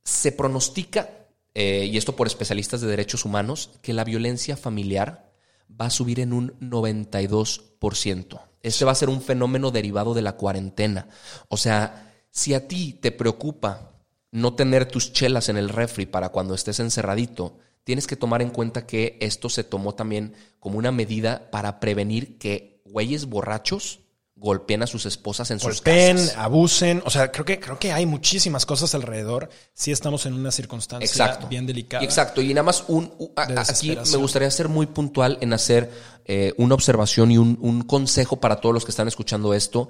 Se 0.01 0.31
pronostica, 0.31 1.09
eh, 1.53 1.89
y 1.91 1.97
esto 1.97 2.15
por 2.15 2.27
especialistas 2.27 2.79
de 2.79 2.87
derechos 2.87 3.25
humanos, 3.25 3.71
que 3.81 3.91
la 3.91 4.05
violencia 4.05 4.55
familiar 4.55 5.33
va 5.69 5.87
a 5.87 5.91
subir 5.91 6.21
en 6.21 6.31
un 6.31 6.57
92%. 6.61 8.46
Este 8.63 8.85
va 8.85 8.91
a 8.91 8.95
ser 8.95 9.09
un 9.09 9.21
fenómeno 9.21 9.71
derivado 9.71 10.13
de 10.13 10.21
la 10.21 10.35
cuarentena. 10.35 11.07
O 11.49 11.57
sea, 11.57 12.13
si 12.31 12.53
a 12.53 12.67
ti 12.67 12.93
te 12.93 13.11
preocupa 13.11 13.93
no 14.31 14.55
tener 14.55 14.85
tus 14.85 15.13
chelas 15.13 15.49
en 15.49 15.57
el 15.57 15.69
refri 15.69 16.05
para 16.05 16.29
cuando 16.29 16.53
estés 16.53 16.79
encerradito, 16.79 17.57
tienes 17.83 18.07
que 18.07 18.15
tomar 18.15 18.41
en 18.41 18.49
cuenta 18.49 18.85
que 18.85 19.17
esto 19.21 19.49
se 19.49 19.63
tomó 19.63 19.95
también 19.95 20.33
como 20.59 20.77
una 20.77 20.91
medida 20.91 21.49
para 21.51 21.79
prevenir 21.79 22.37
que 22.37 22.81
güeyes 22.85 23.25
borrachos 23.25 24.01
golpeen 24.37 24.83
a 24.83 24.87
sus 24.87 25.05
esposas 25.05 25.49
en 25.51 25.59
sus 25.59 25.81
casas. 25.81 26.35
abusen. 26.37 27.01
O 27.05 27.09
sea, 27.09 27.31
creo 27.31 27.43
que, 27.43 27.59
creo 27.59 27.79
que 27.79 27.91
hay 27.91 28.05
muchísimas 28.05 28.65
cosas 28.65 28.93
alrededor. 28.95 29.49
Si 29.73 29.91
estamos 29.91 30.25
en 30.25 30.33
una 30.33 30.51
circunstancia 30.51 31.39
bien 31.49 31.65
delicada. 31.65 32.03
Exacto. 32.03 32.41
Y 32.41 32.53
nada 32.53 32.63
más 32.63 32.83
un, 32.87 33.11
aquí 33.35 33.97
me 34.11 34.17
gustaría 34.17 34.49
ser 34.51 34.69
muy 34.69 34.85
puntual 34.85 35.37
en 35.41 35.53
hacer 35.53 35.91
eh, 36.25 36.53
una 36.57 36.75
observación 36.75 37.31
y 37.31 37.37
un, 37.37 37.57
un 37.61 37.81
consejo 37.81 38.39
para 38.39 38.61
todos 38.61 38.73
los 38.73 38.85
que 38.85 38.91
están 38.91 39.07
escuchando 39.07 39.53
esto. 39.53 39.89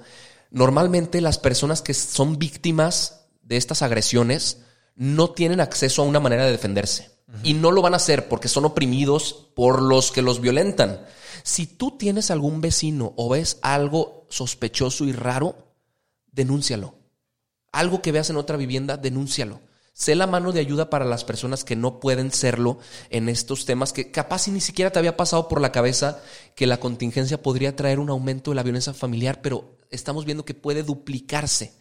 Normalmente 0.50 1.20
las 1.20 1.38
personas 1.38 1.82
que 1.82 1.92
son 1.92 2.38
víctimas 2.38 3.26
de 3.42 3.56
estas 3.56 3.82
agresiones 3.82 4.58
no 4.94 5.30
tienen 5.30 5.60
acceso 5.60 6.02
a 6.02 6.06
una 6.06 6.20
manera 6.20 6.44
de 6.44 6.52
defenderse. 6.52 7.10
Y 7.42 7.52
no 7.52 7.72
lo 7.72 7.82
van 7.82 7.92
a 7.92 7.98
hacer 7.98 8.26
porque 8.28 8.48
son 8.48 8.64
oprimidos 8.64 9.50
por 9.54 9.82
los 9.82 10.10
que 10.12 10.22
los 10.22 10.40
violentan. 10.40 11.02
Si 11.48 11.66
tú 11.66 11.92
tienes 11.96 12.30
algún 12.30 12.60
vecino 12.60 13.14
o 13.16 13.30
ves 13.30 13.56
algo 13.62 14.26
sospechoso 14.28 15.06
y 15.06 15.12
raro, 15.12 15.56
denúncialo. 16.30 16.94
Algo 17.72 18.02
que 18.02 18.12
veas 18.12 18.28
en 18.28 18.36
otra 18.36 18.58
vivienda, 18.58 18.98
denúncialo. 18.98 19.58
Sé 19.94 20.14
la 20.14 20.26
mano 20.26 20.52
de 20.52 20.60
ayuda 20.60 20.90
para 20.90 21.06
las 21.06 21.24
personas 21.24 21.64
que 21.64 21.74
no 21.74 22.00
pueden 22.00 22.32
serlo 22.32 22.80
en 23.08 23.30
estos 23.30 23.64
temas 23.64 23.94
que 23.94 24.10
capaz 24.10 24.46
ni 24.48 24.60
siquiera 24.60 24.90
te 24.90 24.98
había 24.98 25.16
pasado 25.16 25.48
por 25.48 25.62
la 25.62 25.72
cabeza 25.72 26.20
que 26.54 26.66
la 26.66 26.80
contingencia 26.80 27.40
podría 27.40 27.74
traer 27.74 27.98
un 27.98 28.10
aumento 28.10 28.50
de 28.50 28.56
la 28.56 28.62
violencia 28.62 28.92
familiar, 28.92 29.40
pero 29.40 29.78
estamos 29.90 30.26
viendo 30.26 30.44
que 30.44 30.52
puede 30.52 30.82
duplicarse. 30.82 31.72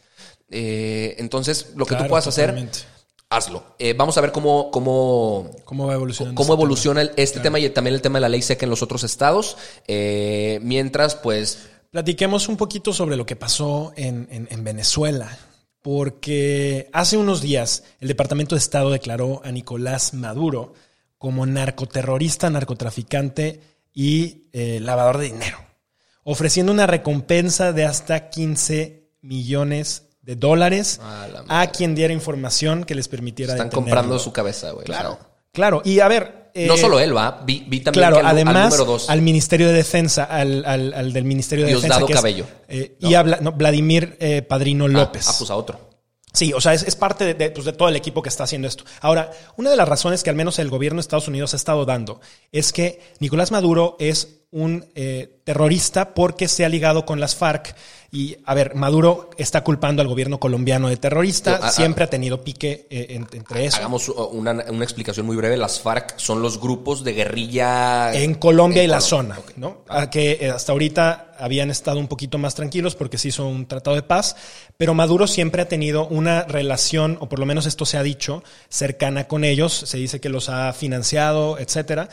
Eh, 0.49 1.17
entonces, 1.19 1.73
lo 1.75 1.85
que 1.85 1.95
tú 1.95 2.07
puedas 2.07 2.23
totalmente. 2.23 2.79
hacer, 2.79 2.96
hazlo. 3.29 3.75
Eh, 3.79 3.93
vamos 3.93 4.17
a 4.17 4.21
ver 4.21 4.31
cómo, 4.31 4.71
cómo, 4.71 5.51
¿Cómo 5.65 5.87
va 5.87 5.93
evolucionando? 5.93 6.37
cómo 6.39 6.53
este 6.53 6.61
evoluciona 6.61 7.01
el- 7.01 7.11
este 7.17 7.39
tema 7.39 7.59
y 7.59 7.69
también 7.69 7.93
el 7.95 8.01
tema 8.01 8.17
de 8.17 8.21
la 8.21 8.29
ley 8.29 8.41
seca 8.41 8.65
en 8.65 8.69
los 8.69 8.81
otros 8.81 9.03
estados. 9.03 9.57
Eh, 9.87 10.59
mientras, 10.63 11.15
pues, 11.15 11.69
Platiquemos 11.89 12.49
un 12.49 12.57
poquito 12.57 12.91
sobre 12.93 13.15
lo 13.15 13.25
que 13.25 13.35
pasó 13.37 13.93
en, 13.95 14.27
en- 14.29 14.47
en 14.51 14.63
Venezuela, 14.63 15.37
porque 15.81 16.89
hace 16.91 17.15
unos 17.17 17.41
días 17.41 17.83
el 18.01 18.09
Departamento 18.09 18.55
de 18.55 18.59
Estado 18.59 18.89
declaró 18.91 19.41
a 19.45 19.51
Nicolás 19.51 20.13
Maduro 20.13 20.73
como 21.17 21.45
narcoterrorista, 21.45 22.49
narcotraficante 22.49 23.61
y 23.93 24.49
eh, 24.51 24.79
lavador 24.81 25.17
de 25.17 25.25
dinero, 25.31 25.57
ofreciendo 26.23 26.73
una 26.73 26.87
recompensa 26.87 27.71
de 27.71 27.85
hasta 27.85 28.29
15 28.29 29.09
millones 29.21 30.06
de 30.27 30.35
dólares 30.35 30.99
A 31.01 31.61
a 31.61 31.67
quien 31.71 31.95
diera 31.95 32.13
información 32.13 32.83
que 32.83 32.93
les 32.93 33.07
permitiera 33.07 33.53
están 33.53 33.69
detenerlo. 33.69 33.85
comprando 33.95 34.19
su 34.19 34.31
cabeza, 34.31 34.71
güey. 34.71 34.85
Claro, 34.85 35.13
O 35.13 35.15
sea, 35.15 35.27
claro. 35.53 35.81
Y 35.85 35.99
a 36.01 36.07
ver... 36.07 36.51
no 36.53 36.73
eh, 36.75 36.77
solo 36.77 36.99
él, 36.99 37.15
va. 37.15 37.41
Vi, 37.45 37.65
vi 37.67 37.79
también 37.79 37.93
Claro, 38.01 38.15
que 38.17 38.19
al, 38.19 38.25
al 38.27 38.31
además 38.35 38.65
número 38.71 38.85
dos. 38.85 39.09
al 39.09 39.21
Ministerio 39.21 39.67
de 39.67 39.73
Defensa, 39.73 40.25
al, 40.25 40.63
al- 40.65 40.93
al 40.93 41.13
del 41.13 41.23
Ministerio 41.23 41.65
de 41.65 41.71
Diosdado 41.71 42.05
Defensa. 42.05 42.07
que 42.07 42.13
es, 42.13 42.19
Cabello. 42.19 42.45
eh, 42.67 42.97
Y 42.99 43.41
no, 43.41 43.53
Vladimir 43.53 44.17
eh, 44.19 44.41
Padrino 44.41 44.87
López. 44.87 45.25
Ah, 45.27 45.31
ah, 45.33 45.35
pues 45.39 45.49
a 45.49 45.55
otro. 45.55 45.79
Sí, 46.33 46.53
o 46.53 46.61
sea, 46.61 46.73
es, 46.73 46.83
es 46.83 46.95
parte 46.95 47.23
de, 47.25 47.33
de, 47.33 47.49
pues, 47.49 47.65
de 47.65 47.73
todo 47.73 47.87
el 47.89 47.95
equipo 47.95 48.21
que 48.21 48.29
está 48.29 48.43
haciendo 48.43 48.67
esto. 48.67 48.83
Ahora, 49.01 49.31
una 49.55 49.71
de 49.71 49.75
las 49.77 49.87
razones 49.87 50.21
que 50.23 50.29
al 50.29 50.35
menos 50.35 50.59
el 50.59 50.69
gobierno 50.69 50.97
de 50.97 51.01
Estados 51.01 51.27
Unidos 51.27 51.53
ha 51.53 51.57
estado 51.57 51.85
dando 51.85 52.19
es 52.51 52.71
que 52.73 53.01
Nicolás 53.19 53.49
Maduro 53.51 53.95
es 53.99 54.36
un 54.51 54.85
eh, 54.95 55.39
terrorista 55.43 56.13
porque 56.13 56.47
se 56.47 56.63
ha 56.63 56.69
ligado 56.69 57.05
con 57.05 57.19
las 57.19 57.35
FARC. 57.35 57.75
Y, 58.09 58.37
a 58.45 58.53
ver, 58.53 58.73
Maduro 58.75 59.29
está 59.37 59.61
culpando 59.65 60.01
al 60.01 60.07
gobierno 60.07 60.39
colombiano 60.39 60.87
de 60.87 60.95
terrorista. 60.95 61.57
No, 61.57 61.65
a- 61.65 61.67
a- 61.67 61.71
Siempre 61.71 62.05
ha 62.05 62.09
tenido 62.09 62.41
pique 62.41 62.87
eh, 62.89 63.07
en- 63.09 63.27
entre 63.33 63.65
eso. 63.65 63.77
Hagamos 63.77 64.07
una, 64.07 64.53
una 64.69 64.83
explicación 64.85 65.25
muy 65.25 65.35
breve. 65.35 65.57
Las 65.57 65.81
FARC 65.81 66.17
son 66.17 66.41
los 66.41 66.61
grupos 66.61 67.03
de 67.03 67.11
guerrilla. 67.13 68.13
En 68.13 68.35
Colombia 68.35 68.81
en 68.83 68.87
y 68.89 68.91
la 68.91 69.01
zona. 69.01 69.37
¿no? 69.57 69.83
A 69.89 70.09
que 70.09 70.37
eh, 70.39 70.49
hasta 70.49 70.71
ahorita 70.71 71.35
habían 71.37 71.69
estado 71.69 71.99
un 71.99 72.07
poquito 72.07 72.37
más 72.37 72.55
tranquilos 72.55 72.95
porque 72.95 73.17
se 73.17 73.27
hizo 73.27 73.45
un 73.45 73.67
tratado 73.67 73.97
de 73.97 74.03
paz, 74.03 74.37
pero 74.77 74.93
Maduro 74.93 75.27
siempre 75.27 75.61
ha 75.61 75.67
tenido 75.67 76.07
una 76.07 76.43
relación, 76.43 77.17
o 77.19 77.27
por 77.27 77.39
lo 77.39 77.45
menos 77.45 77.65
esto 77.65 77.85
se 77.85 77.97
ha 77.97 78.03
dicho, 78.03 78.41
cercana 78.69 79.27
con 79.27 79.43
ellos. 79.43 79.73
Se 79.73 79.97
dice 79.97 80.21
que 80.21 80.29
los 80.29 80.47
ha 80.47 80.71
financiado, 80.71 81.59
etcétera. 81.59 82.07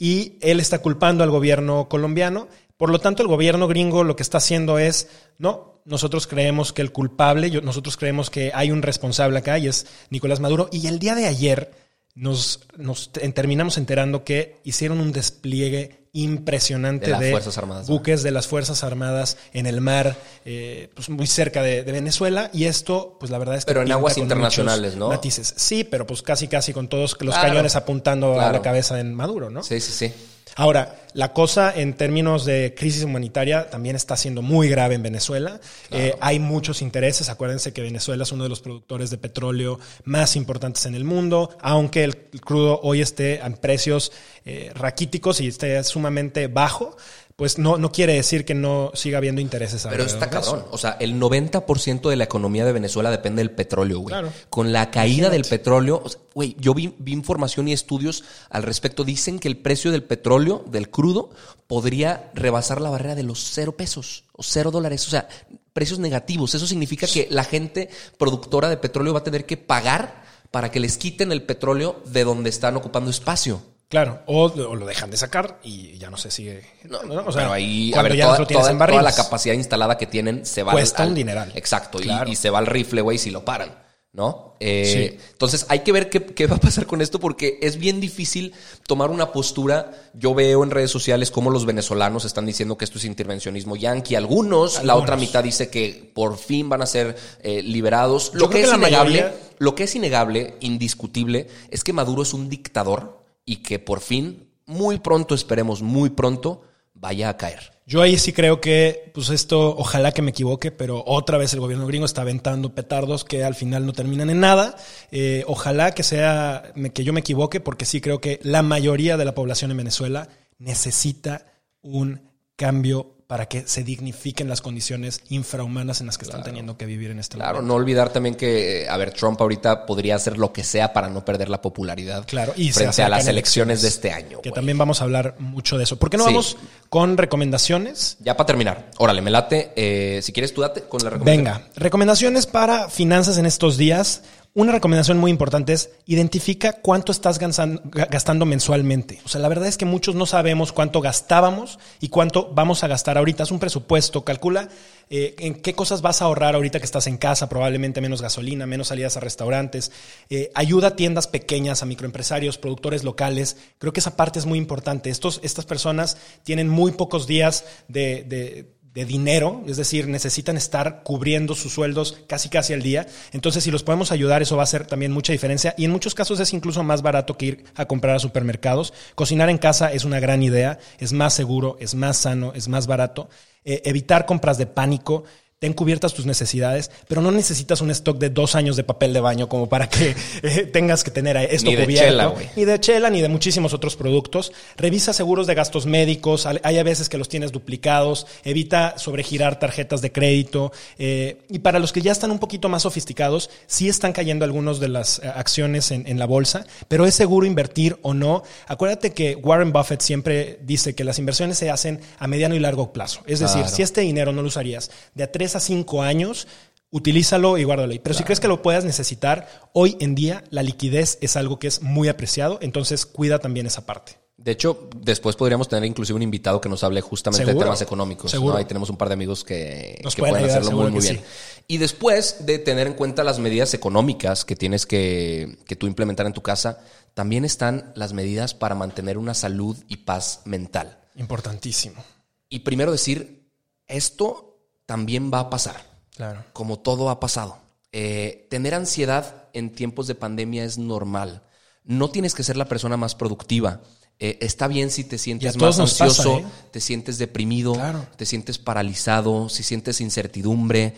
Y 0.00 0.38
él 0.40 0.58
está 0.60 0.78
culpando 0.80 1.22
al 1.22 1.30
gobierno 1.30 1.88
colombiano. 1.88 2.48
Por 2.78 2.90
lo 2.90 2.98
tanto, 3.00 3.22
el 3.22 3.28
gobierno 3.28 3.68
gringo 3.68 4.02
lo 4.02 4.16
que 4.16 4.22
está 4.22 4.38
haciendo 4.38 4.78
es, 4.78 5.08
no, 5.36 5.82
nosotros 5.84 6.26
creemos 6.26 6.72
que 6.72 6.80
el 6.80 6.90
culpable, 6.90 7.60
nosotros 7.60 7.98
creemos 7.98 8.30
que 8.30 8.50
hay 8.54 8.70
un 8.70 8.80
responsable 8.80 9.38
acá 9.38 9.58
y 9.58 9.68
es 9.68 9.86
Nicolás 10.08 10.40
Maduro. 10.40 10.70
Y 10.72 10.86
el 10.86 10.98
día 10.98 11.14
de 11.14 11.26
ayer 11.26 11.70
nos, 12.14 12.66
nos 12.78 13.12
te- 13.12 13.28
terminamos 13.32 13.76
enterando 13.76 14.24
que 14.24 14.56
hicieron 14.64 15.00
un 15.00 15.12
despliegue 15.12 15.99
impresionante 16.12 17.06
De 17.06 17.12
de, 17.12 17.20
las 17.20 17.30
Fuerzas 17.30 17.58
Armadas, 17.58 17.88
¿no? 17.88 17.94
buques 17.94 18.22
de 18.22 18.30
las 18.30 18.46
Fuerzas 18.48 18.82
Armadas 18.82 19.36
en 19.52 19.66
el 19.66 19.80
mar, 19.80 20.16
eh, 20.44 20.90
pues 20.94 21.08
muy 21.08 21.26
cerca 21.26 21.62
de, 21.62 21.84
de 21.84 21.92
Venezuela. 21.92 22.50
Y 22.52 22.64
esto, 22.64 23.16
pues 23.20 23.30
la 23.30 23.38
verdad 23.38 23.56
es 23.56 23.64
que. 23.64 23.70
Pero 23.70 23.82
en 23.82 23.92
aguas 23.92 24.18
internacionales, 24.18 24.96
¿no? 24.96 25.08
Matices. 25.08 25.54
Sí, 25.56 25.84
pero 25.84 26.06
pues 26.06 26.22
casi, 26.22 26.48
casi 26.48 26.72
con 26.72 26.88
todos 26.88 27.16
los 27.20 27.34
Claro, 27.34 27.48
cañones 27.48 27.76
apuntando 27.76 28.40
a 28.40 28.50
la 28.52 28.62
cabeza 28.62 28.98
en 29.00 29.14
Maduro, 29.14 29.50
¿no? 29.50 29.62
Sí, 29.62 29.80
sí, 29.80 29.92
sí. 29.92 30.12
Ahora, 30.56 30.96
la 31.14 31.32
cosa 31.32 31.72
en 31.74 31.94
términos 31.94 32.44
de 32.44 32.74
crisis 32.76 33.02
humanitaria 33.02 33.68
también 33.68 33.96
está 33.96 34.16
siendo 34.16 34.42
muy 34.42 34.68
grave 34.68 34.94
en 34.94 35.02
Venezuela. 35.02 35.60
Eh, 35.90 36.14
hay 36.20 36.38
muchos 36.38 36.82
intereses. 36.82 37.28
Acuérdense 37.28 37.72
que 37.72 37.82
Venezuela 37.82 38.22
es 38.22 38.32
uno 38.32 38.44
de 38.44 38.48
los 38.48 38.60
productores 38.60 39.10
de 39.10 39.18
petróleo 39.18 39.80
más 40.04 40.36
importantes 40.36 40.86
en 40.86 40.94
el 40.94 41.04
mundo, 41.04 41.56
aunque 41.60 42.04
el 42.04 42.16
crudo 42.16 42.80
hoy 42.82 43.00
esté 43.00 43.40
en 43.40 43.54
precios 43.54 44.12
eh, 44.44 44.70
raquíticos 44.74 45.40
y 45.40 45.48
esté 45.48 45.82
sumamente 45.84 46.46
bajo. 46.46 46.96
Pues 47.40 47.56
no, 47.56 47.78
no 47.78 47.90
quiere 47.90 48.12
decir 48.12 48.44
que 48.44 48.52
no 48.52 48.90
siga 48.92 49.16
habiendo 49.16 49.40
intereses. 49.40 49.86
Pero 49.88 50.04
está 50.04 50.28
cabrón. 50.28 50.66
O 50.72 50.76
sea, 50.76 50.98
el 51.00 51.18
90% 51.18 52.10
de 52.10 52.16
la 52.16 52.24
economía 52.24 52.66
de 52.66 52.72
Venezuela 52.74 53.10
depende 53.10 53.40
del 53.40 53.50
petróleo, 53.50 54.00
güey. 54.00 54.12
Claro. 54.12 54.30
Con 54.50 54.74
la 54.74 54.90
caída 54.90 55.30
del 55.30 55.44
petróleo, 55.44 56.02
güey, 56.34 56.54
yo 56.60 56.74
vi, 56.74 56.94
vi 56.98 57.12
información 57.12 57.66
y 57.66 57.72
estudios 57.72 58.24
al 58.50 58.62
respecto. 58.62 59.04
Dicen 59.04 59.38
que 59.38 59.48
el 59.48 59.56
precio 59.56 59.90
del 59.90 60.02
petróleo, 60.02 60.66
del 60.66 60.90
crudo, 60.90 61.30
podría 61.66 62.30
rebasar 62.34 62.82
la 62.82 62.90
barrera 62.90 63.14
de 63.14 63.22
los 63.22 63.42
cero 63.42 63.74
pesos 63.74 64.24
o 64.32 64.42
cero 64.42 64.70
dólares. 64.70 65.06
O 65.06 65.10
sea, 65.10 65.26
precios 65.72 65.98
negativos. 65.98 66.54
Eso 66.54 66.66
significa 66.66 67.06
que 67.06 67.26
la 67.30 67.44
gente 67.44 67.88
productora 68.18 68.68
de 68.68 68.76
petróleo 68.76 69.14
va 69.14 69.20
a 69.20 69.24
tener 69.24 69.46
que 69.46 69.56
pagar 69.56 70.24
para 70.50 70.70
que 70.70 70.78
les 70.78 70.98
quiten 70.98 71.32
el 71.32 71.44
petróleo 71.44 72.02
de 72.04 72.22
donde 72.22 72.50
están 72.50 72.76
ocupando 72.76 73.10
espacio. 73.10 73.62
Claro, 73.90 74.20
o, 74.26 74.44
o 74.44 74.76
lo 74.76 74.86
dejan 74.86 75.10
de 75.10 75.16
sacar 75.16 75.58
y 75.64 75.98
ya 75.98 76.08
no 76.10 76.16
se 76.16 76.30
sigue. 76.30 76.64
No, 76.88 77.02
¿no? 77.02 77.24
O 77.26 77.32
sea, 77.32 77.42
pero 77.42 77.52
ahí, 77.52 77.92
a 77.92 78.02
ver, 78.02 78.14
ya 78.16 78.26
toda, 78.26 78.46
toda- 78.46 78.70
en 78.70 78.78
toda 78.78 79.02
la 79.02 79.12
capacidad 79.12 79.54
instalada 79.54 79.98
que 79.98 80.06
tienen 80.06 80.46
se 80.46 80.62
va 80.62 80.70
Cuesta 80.72 81.02
al- 81.02 81.08
un 81.08 81.14
dineral. 81.16 81.50
Exacto, 81.56 81.98
y- 82.00 82.04
Claro. 82.04 82.30
y, 82.30 82.36
se 82.36 82.50
va 82.50 82.58
al 82.60 82.66
rifle, 82.66 83.00
güey, 83.02 83.18
si 83.18 83.30
lo 83.32 83.44
paran, 83.44 83.74
¿no? 84.12 84.54
Eh, 84.60 85.10
Sí. 85.18 85.18
Entonces 85.32 85.66
hay 85.68 85.80
que 85.80 85.90
ver 85.90 86.08
qué, 86.08 86.24
qué 86.24 86.46
va 86.46 86.54
a 86.54 86.60
pasar 86.60 86.86
con 86.86 87.00
esto 87.00 87.18
porque 87.18 87.58
es 87.62 87.78
bien 87.78 88.00
difícil 88.00 88.54
tomar 88.86 89.10
una 89.10 89.32
postura. 89.32 89.90
Yo 90.14 90.34
veo 90.34 90.62
en 90.62 90.70
redes 90.70 90.92
sociales 90.92 91.32
cómo 91.32 91.50
los 91.50 91.66
venezolanos 91.66 92.24
están 92.24 92.46
diciendo 92.46 92.78
que 92.78 92.84
esto 92.84 92.98
es 92.98 93.04
intervencionismo 93.06 93.74
yanqui. 93.74 94.14
Algunos, 94.14 94.84
la 94.84 94.94
otra 94.94 95.16
mitad 95.16 95.42
dice 95.42 95.68
que 95.68 96.12
por 96.14 96.38
fin 96.38 96.68
van 96.68 96.82
a 96.82 96.86
ser 96.86 97.16
eh, 97.42 97.60
liberados. 97.64 98.30
Yo 98.34 98.38
Lo 98.38 98.50
que, 98.50 98.60
es 98.62 98.68
innegable, 98.72 99.20
mayoría- 99.22 99.34
lo 99.58 99.74
que 99.74 99.82
es 99.84 99.96
innegable, 99.96 100.54
indiscutible, 100.60 101.48
es 101.72 101.82
que 101.82 101.92
Maduro 101.92 102.22
es 102.22 102.32
un 102.34 102.48
dictador 102.48 103.18
y 103.50 103.56
que 103.56 103.80
por 103.80 103.98
fin, 103.98 104.48
muy 104.64 105.00
pronto, 105.00 105.34
esperemos 105.34 105.82
muy 105.82 106.10
pronto, 106.10 106.62
vaya 106.94 107.30
a 107.30 107.36
caer. 107.36 107.72
Yo 107.84 108.00
ahí 108.00 108.16
sí 108.16 108.32
creo 108.32 108.60
que, 108.60 109.10
pues 109.12 109.28
esto, 109.30 109.76
ojalá 109.76 110.12
que 110.12 110.22
me 110.22 110.30
equivoque, 110.30 110.70
pero 110.70 111.02
otra 111.04 111.36
vez 111.36 111.52
el 111.52 111.58
gobierno 111.58 111.88
gringo 111.88 112.06
está 112.06 112.22
aventando 112.22 112.76
petardos 112.76 113.24
que 113.24 113.42
al 113.42 113.56
final 113.56 113.84
no 113.84 113.92
terminan 113.92 114.30
en 114.30 114.38
nada. 114.38 114.76
Eh, 115.10 115.42
ojalá 115.48 115.90
que 115.90 116.04
sea, 116.04 116.72
que 116.94 117.02
yo 117.02 117.12
me 117.12 117.18
equivoque, 117.18 117.58
porque 117.58 117.86
sí 117.86 118.00
creo 118.00 118.20
que 118.20 118.38
la 118.44 118.62
mayoría 118.62 119.16
de 119.16 119.24
la 119.24 119.34
población 119.34 119.72
en 119.72 119.78
Venezuela 119.78 120.28
necesita 120.58 121.46
un 121.82 122.20
cambio 122.54 123.16
para 123.30 123.46
que 123.46 123.62
se 123.64 123.84
dignifiquen 123.84 124.48
las 124.48 124.60
condiciones 124.60 125.20
infrahumanas 125.28 126.00
en 126.00 126.08
las 126.08 126.18
que 126.18 126.24
están 126.24 126.42
teniendo 126.42 126.76
que 126.76 126.84
vivir 126.84 127.12
en 127.12 127.20
este 127.20 127.36
Claro, 127.36 127.58
momento. 127.58 127.68
no 127.68 127.74
olvidar 127.76 128.12
también 128.12 128.34
que, 128.34 128.88
a 128.90 128.96
ver, 128.96 129.12
Trump 129.12 129.40
ahorita 129.40 129.86
podría 129.86 130.16
hacer 130.16 130.36
lo 130.36 130.52
que 130.52 130.64
sea 130.64 130.92
para 130.92 131.08
no 131.08 131.24
perder 131.24 131.48
la 131.48 131.62
popularidad 131.62 132.24
Claro, 132.26 132.52
y 132.56 132.72
se 132.72 132.80
frente 132.80 133.04
a 133.04 133.08
las 133.08 133.28
elecciones 133.28 133.82
de 133.82 133.88
este 133.88 134.10
año. 134.10 134.40
Que 134.40 134.50
también 134.50 134.76
vamos 134.78 135.00
a 135.00 135.04
hablar 135.04 135.36
mucho 135.38 135.78
de 135.78 135.84
eso. 135.84 135.96
¿Por 135.96 136.10
qué 136.10 136.16
no 136.16 136.24
Sí. 136.24 136.30
vamos 136.30 136.56
con 136.88 137.16
recomendaciones? 137.16 138.16
Ya 138.18 138.36
para 138.36 138.48
terminar, 138.48 138.90
órale, 138.98 139.22
me 139.22 139.30
late. 139.30 139.70
eh, 139.76 140.20
si 140.22 140.32
quieres, 140.32 140.52
tú 140.52 140.62
date 140.62 140.82
con 140.82 141.00
la 141.04 141.10
recomendación. 141.10 141.44
Venga, 141.62 141.68
recomendaciones 141.76 142.46
para 142.46 142.88
finanzas 142.90 143.38
en 143.38 143.46
estos 143.46 143.76
días. 143.76 144.22
Una 144.52 144.72
recomendación 144.72 145.18
muy 145.18 145.30
importante 145.30 145.72
es 145.72 145.90
identifica 146.06 146.72
cuánto 146.72 147.12
estás 147.12 147.38
gastando 147.38 148.46
mensualmente. 148.46 149.20
O 149.24 149.28
sea, 149.28 149.40
la 149.40 149.46
verdad 149.46 149.68
es 149.68 149.78
que 149.78 149.84
muchos 149.84 150.16
no 150.16 150.26
sabemos 150.26 150.72
cuánto 150.72 151.00
gastábamos 151.00 151.78
y 152.00 152.08
cuánto 152.08 152.52
vamos 152.52 152.82
a 152.82 152.88
gastar 152.88 153.16
ahorita. 153.16 153.44
Es 153.44 153.52
un 153.52 153.60
presupuesto, 153.60 154.24
calcula 154.24 154.68
eh, 155.08 155.36
en 155.38 155.54
qué 155.54 155.74
cosas 155.74 156.02
vas 156.02 156.20
a 156.20 156.24
ahorrar 156.24 156.56
ahorita 156.56 156.80
que 156.80 156.84
estás 156.84 157.06
en 157.06 157.16
casa, 157.16 157.48
probablemente 157.48 158.00
menos 158.00 158.22
gasolina, 158.22 158.66
menos 158.66 158.88
salidas 158.88 159.16
a 159.16 159.20
restaurantes. 159.20 159.92
Eh, 160.30 160.50
ayuda 160.56 160.88
a 160.88 160.96
tiendas 160.96 161.28
pequeñas, 161.28 161.84
a 161.84 161.86
microempresarios, 161.86 162.58
productores 162.58 163.04
locales. 163.04 163.56
Creo 163.78 163.92
que 163.92 164.00
esa 164.00 164.16
parte 164.16 164.40
es 164.40 164.46
muy 164.46 164.58
importante. 164.58 165.10
Estos, 165.10 165.38
estas 165.44 165.64
personas 165.64 166.16
tienen 166.42 166.68
muy 166.68 166.90
pocos 166.90 167.28
días 167.28 167.66
de 167.86 168.79
de 168.94 169.04
dinero, 169.04 169.62
es 169.66 169.76
decir, 169.76 170.08
necesitan 170.08 170.56
estar 170.56 171.02
cubriendo 171.04 171.54
sus 171.54 171.72
sueldos 171.72 172.18
casi 172.26 172.48
casi 172.48 172.72
al 172.72 172.82
día. 172.82 173.06
Entonces, 173.32 173.62
si 173.62 173.70
los 173.70 173.84
podemos 173.84 174.10
ayudar, 174.10 174.42
eso 174.42 174.56
va 174.56 174.62
a 174.62 174.64
hacer 174.64 174.86
también 174.86 175.12
mucha 175.12 175.32
diferencia. 175.32 175.74
Y 175.76 175.84
en 175.84 175.92
muchos 175.92 176.14
casos 176.14 176.40
es 176.40 176.52
incluso 176.52 176.82
más 176.82 177.00
barato 177.00 177.36
que 177.36 177.46
ir 177.46 177.64
a 177.76 177.86
comprar 177.86 178.16
a 178.16 178.18
supermercados. 178.18 178.92
Cocinar 179.14 179.48
en 179.48 179.58
casa 179.58 179.92
es 179.92 180.04
una 180.04 180.18
gran 180.18 180.42
idea, 180.42 180.78
es 180.98 181.12
más 181.12 181.34
seguro, 181.34 181.76
es 181.78 181.94
más 181.94 182.16
sano, 182.16 182.52
es 182.54 182.66
más 182.66 182.88
barato. 182.88 183.28
Eh, 183.64 183.82
evitar 183.84 184.26
compras 184.26 184.58
de 184.58 184.66
pánico. 184.66 185.24
Ten 185.60 185.74
cubiertas 185.74 186.14
tus 186.14 186.24
necesidades, 186.24 186.90
pero 187.06 187.20
no 187.20 187.30
necesitas 187.30 187.82
un 187.82 187.90
stock 187.90 188.16
de 188.18 188.30
dos 188.30 188.54
años 188.54 188.76
de 188.76 188.82
papel 188.82 189.12
de 189.12 189.20
baño 189.20 189.46
como 189.50 189.68
para 189.68 189.90
que 189.90 190.16
eh, 190.42 190.62
tengas 190.72 191.04
que 191.04 191.10
tener 191.10 191.36
esto 191.36 191.68
Ni 191.68 191.76
de 191.76 191.84
cubierto. 191.84 192.06
chela, 192.08 192.26
güey. 192.28 192.48
ni 192.56 192.64
de 192.64 192.80
chela, 192.80 193.10
ni 193.10 193.20
de 193.20 193.28
muchísimos 193.28 193.74
otros 193.74 193.94
productos. 193.94 194.52
Revisa 194.78 195.12
seguros 195.12 195.46
de 195.46 195.54
gastos 195.54 195.84
médicos. 195.84 196.46
Hay 196.46 196.78
a 196.78 196.82
veces 196.82 197.10
que 197.10 197.18
los 197.18 197.28
tienes 197.28 197.52
duplicados. 197.52 198.26
Evita 198.42 198.94
sobregirar 198.96 199.58
tarjetas 199.58 200.00
de 200.00 200.10
crédito. 200.10 200.72
eh, 200.98 201.42
y 201.50 201.58
para 201.58 201.78
los 201.78 201.92
que 201.92 202.00
ya 202.00 202.12
están 202.12 202.30
un 202.30 202.38
poquito 202.38 202.70
más 202.70 202.82
sofisticados, 202.84 203.50
sí 203.66 203.86
están 203.90 204.14
cayendo 204.14 204.46
algunos 204.46 204.80
de 204.80 204.88
las 204.88 205.18
eh, 205.18 205.28
acciones 205.28 205.90
en, 205.90 206.06
en 206.08 206.18
la 206.18 206.24
bolsa, 206.24 206.64
pero 206.88 207.04
es 207.04 207.14
seguro 207.14 207.44
invertir 207.46 207.98
o 208.00 208.14
no. 208.14 208.44
Acuérdate 208.66 209.12
que 209.12 209.34
Warren 209.36 209.72
Buffett 209.74 210.00
siempre 210.00 210.58
dice 210.62 210.94
que 210.94 211.04
las 211.04 211.18
inversiones 211.18 211.58
se 211.58 211.68
hacen 211.68 212.00
a 212.18 212.26
mediano 212.26 212.54
y 212.54 212.60
largo 212.60 212.94
plazo. 212.94 213.20
Es 213.26 213.40
decir, 213.40 213.60
Claro. 213.60 213.76
si 213.76 213.82
este 213.82 214.00
dinero 214.00 214.32
no 214.32 214.40
lo 214.40 214.48
usarías 214.48 214.90
de 215.14 215.24
a 215.24 215.30
3 215.50 215.56
a 215.56 215.60
5 215.60 216.02
años, 216.02 216.46
utilízalo 216.90 217.58
y 217.58 217.64
guárdalo 217.64 217.92
ahí. 217.92 217.98
Pero 217.98 218.14
si 218.14 218.22
crees 218.22 218.40
que 218.40 218.48
lo 218.48 218.62
puedas 218.62 218.84
necesitar, 218.84 219.48
hoy 219.72 219.96
en 220.00 220.14
día 220.14 220.44
la 220.50 220.62
liquidez 220.62 221.18
es 221.20 221.36
algo 221.36 221.58
que 221.58 221.66
es 221.66 221.82
muy 221.82 222.08
apreciado, 222.08 222.58
entonces 222.62 223.06
cuida 223.06 223.38
también 223.40 223.66
esa 223.66 223.84
parte. 223.86 224.18
De 224.36 224.52
hecho, 224.52 224.88
después 224.96 225.36
podríamos 225.36 225.68
tener 225.68 225.84
inclusive 225.84 226.16
un 226.16 226.22
invitado 226.22 226.62
que 226.62 226.68
nos 226.70 226.82
hable 226.82 227.02
justamente 227.02 227.44
Seguro. 227.44 227.58
de 227.58 227.64
temas 227.64 227.82
económicos. 227.82 228.34
Ahí 228.34 228.64
tenemos 228.64 228.88
un 228.88 228.96
par 228.96 229.08
de 229.08 229.14
amigos 229.14 229.44
que, 229.44 230.00
pueden 230.16 230.36
ayudar, 230.36 230.60
hacerlo 230.60 230.88
muy, 230.88 231.02
bien. 231.02 231.20
Y 231.66 231.76
después 231.76 232.46
de 232.46 232.58
tener 232.58 232.86
en 232.86 232.94
cuenta 232.94 233.22
las 233.22 233.38
medidas 233.38 233.74
económicas 233.74 234.46
que 234.46 234.56
tienes 234.56 234.86
que, 234.86 235.58
que 235.66 235.76
tú 235.76 235.86
implementar 235.86 236.24
en 236.24 236.32
tu 236.32 236.40
casa, 236.40 236.78
también 237.12 237.44
están 237.44 237.92
las 237.94 238.14
medidas 238.14 238.54
para 238.54 238.74
mantener 238.74 239.18
una 239.18 239.34
salud 239.34 239.76
y 239.88 239.98
paz 239.98 240.40
mental. 240.46 241.00
Importantísimo. 241.16 242.02
Y 242.48 242.60
primero 242.60 242.92
decir, 242.92 243.50
esto 243.86 244.49
también 244.90 245.30
va 245.32 245.38
a 245.38 245.50
pasar 245.50 245.76
Claro. 246.16 246.42
como 246.52 246.80
todo 246.80 247.10
ha 247.10 247.20
pasado. 247.20 247.58
Eh, 247.92 248.48
tener 248.50 248.74
ansiedad 248.74 249.44
en 249.52 249.70
tiempos 249.70 250.08
de 250.08 250.16
pandemia 250.16 250.64
es 250.64 250.78
normal. 250.78 251.42
No 251.84 252.10
tienes 252.10 252.34
que 252.34 252.42
ser 252.42 252.56
la 252.56 252.64
persona 252.64 252.96
más 252.96 253.14
productiva. 253.14 253.82
Eh, 254.18 254.38
está 254.40 254.66
bien 254.66 254.90
si 254.90 255.04
te 255.04 255.16
sientes 255.16 255.56
más 255.56 255.76
pasa, 255.78 255.82
ansioso, 255.82 256.38
¿eh? 256.38 256.44
te 256.72 256.80
sientes 256.80 257.18
deprimido, 257.18 257.74
Claro. 257.74 258.04
te 258.16 258.26
sientes 258.26 258.58
paralizado, 258.58 259.48
si 259.48 259.62
sientes 259.62 260.00
incertidumbre. 260.00 260.96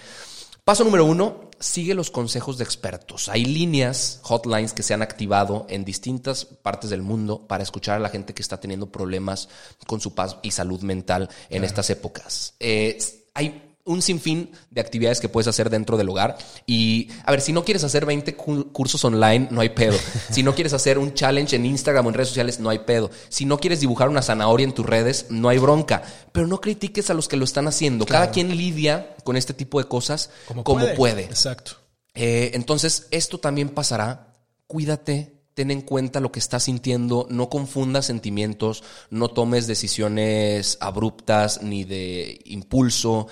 Paso 0.65 0.85
número 0.85 1.05
uno, 1.05 1.51
sigue 1.61 1.93
los 1.95 2.11
consejos 2.11 2.57
de 2.57 2.65
expertos. 2.65 3.29
Hay 3.29 3.45
líneas, 3.45 4.21
hotlines 4.23 4.73
que 4.73 4.83
se 4.83 4.95
han 4.95 5.03
activado 5.03 5.67
en 5.69 5.85
distintas 5.85 6.47
partes 6.47 6.89
del 6.89 7.03
mundo 7.03 7.47
para 7.47 7.63
escuchar 7.63 7.97
a 7.97 8.01
la 8.01 8.09
gente 8.09 8.33
que 8.33 8.41
está 8.43 8.59
teniendo 8.59 8.91
problemas 8.91 9.51
con 9.87 10.01
su 10.01 10.15
paz 10.15 10.39
y 10.43 10.51
salud 10.53 10.81
mental 10.81 11.29
en 11.51 11.63
estas 11.65 11.91
épocas. 11.91 12.55
Eh, 12.59 12.97
hay 13.35 13.69
un 13.85 14.01
sinfín 14.01 14.51
de 14.71 14.81
actividades 14.81 15.19
que 15.19 15.29
puedes 15.29 15.49
hacer 15.49 15.69
dentro 15.69 15.97
del 15.97 16.09
hogar. 16.09 16.39
Y, 16.67 17.09
a 17.25 17.31
ver, 17.33 17.41
si 17.41 17.53
no 17.53 17.65
quieres 17.65 17.83
hacer 17.83 18.07
20 18.07 18.37
cu- 18.37 18.71
cursos 18.73 19.05
online, 19.05 19.49
no 19.51 19.61
hay 19.61 19.71
pedo. 19.71 19.97
Si 20.31 20.43
no 20.45 20.55
quieres 20.55 20.73
hacer 20.73 20.99
un 20.99 21.15
challenge 21.15 21.57
en 21.57 21.67
Instagram 21.67 22.07
o 22.07 22.09
en 22.11 22.15
redes 22.15 22.29
sociales, 22.29 22.61
no 22.61 22.71
hay 22.71 22.79
pedo. 22.81 23.11
Si 23.29 23.45
no 23.45 23.59
quieres 23.59 23.81
dibujar 23.81 24.09
una 24.09 24.23
zanahoria 24.23 24.65
en 24.65 24.73
tus 24.73 24.87
redes, 24.87 25.27
no 25.31 25.49
hay 25.49 25.59
bronca. 25.59 26.03
Pero 26.31 26.47
no 26.47 26.61
critiques 26.61 27.11
a 27.11 27.15
los 27.15 27.27
que 27.27 27.37
lo 27.37 27.45
están 27.45 27.67
haciendo. 27.67 28.07
Cada 28.07 28.31
quien 28.31 28.57
lidia 28.57 29.17
con 29.25 29.37
este 29.37 29.53
tipo 29.53 29.81
de 29.83 29.89
cosas 29.89 30.31
como, 30.47 30.63
puede. 30.95 31.25
Exacto. 31.25 31.73
Eh, 32.15 32.53
entonces, 32.55 33.09
esto 33.11 33.39
también 33.39 33.69
pasará. 33.71 34.33
Cuídate, 34.69 35.41
ten 35.55 35.71
en 35.71 35.83
cuenta 35.83 36.21
lo 36.21 36.31
que 36.33 36.39
estás 36.39 36.63
sintiendo, 36.63 37.27
no 37.31 37.49
confundas 37.51 38.07
sentimientos, 38.07 38.85
no 39.11 39.29
tomes 39.29 39.67
decisiones 39.67 40.79
abruptas 40.81 41.63
ni 41.63 41.85
de 41.85 42.41
impulso. 42.45 43.27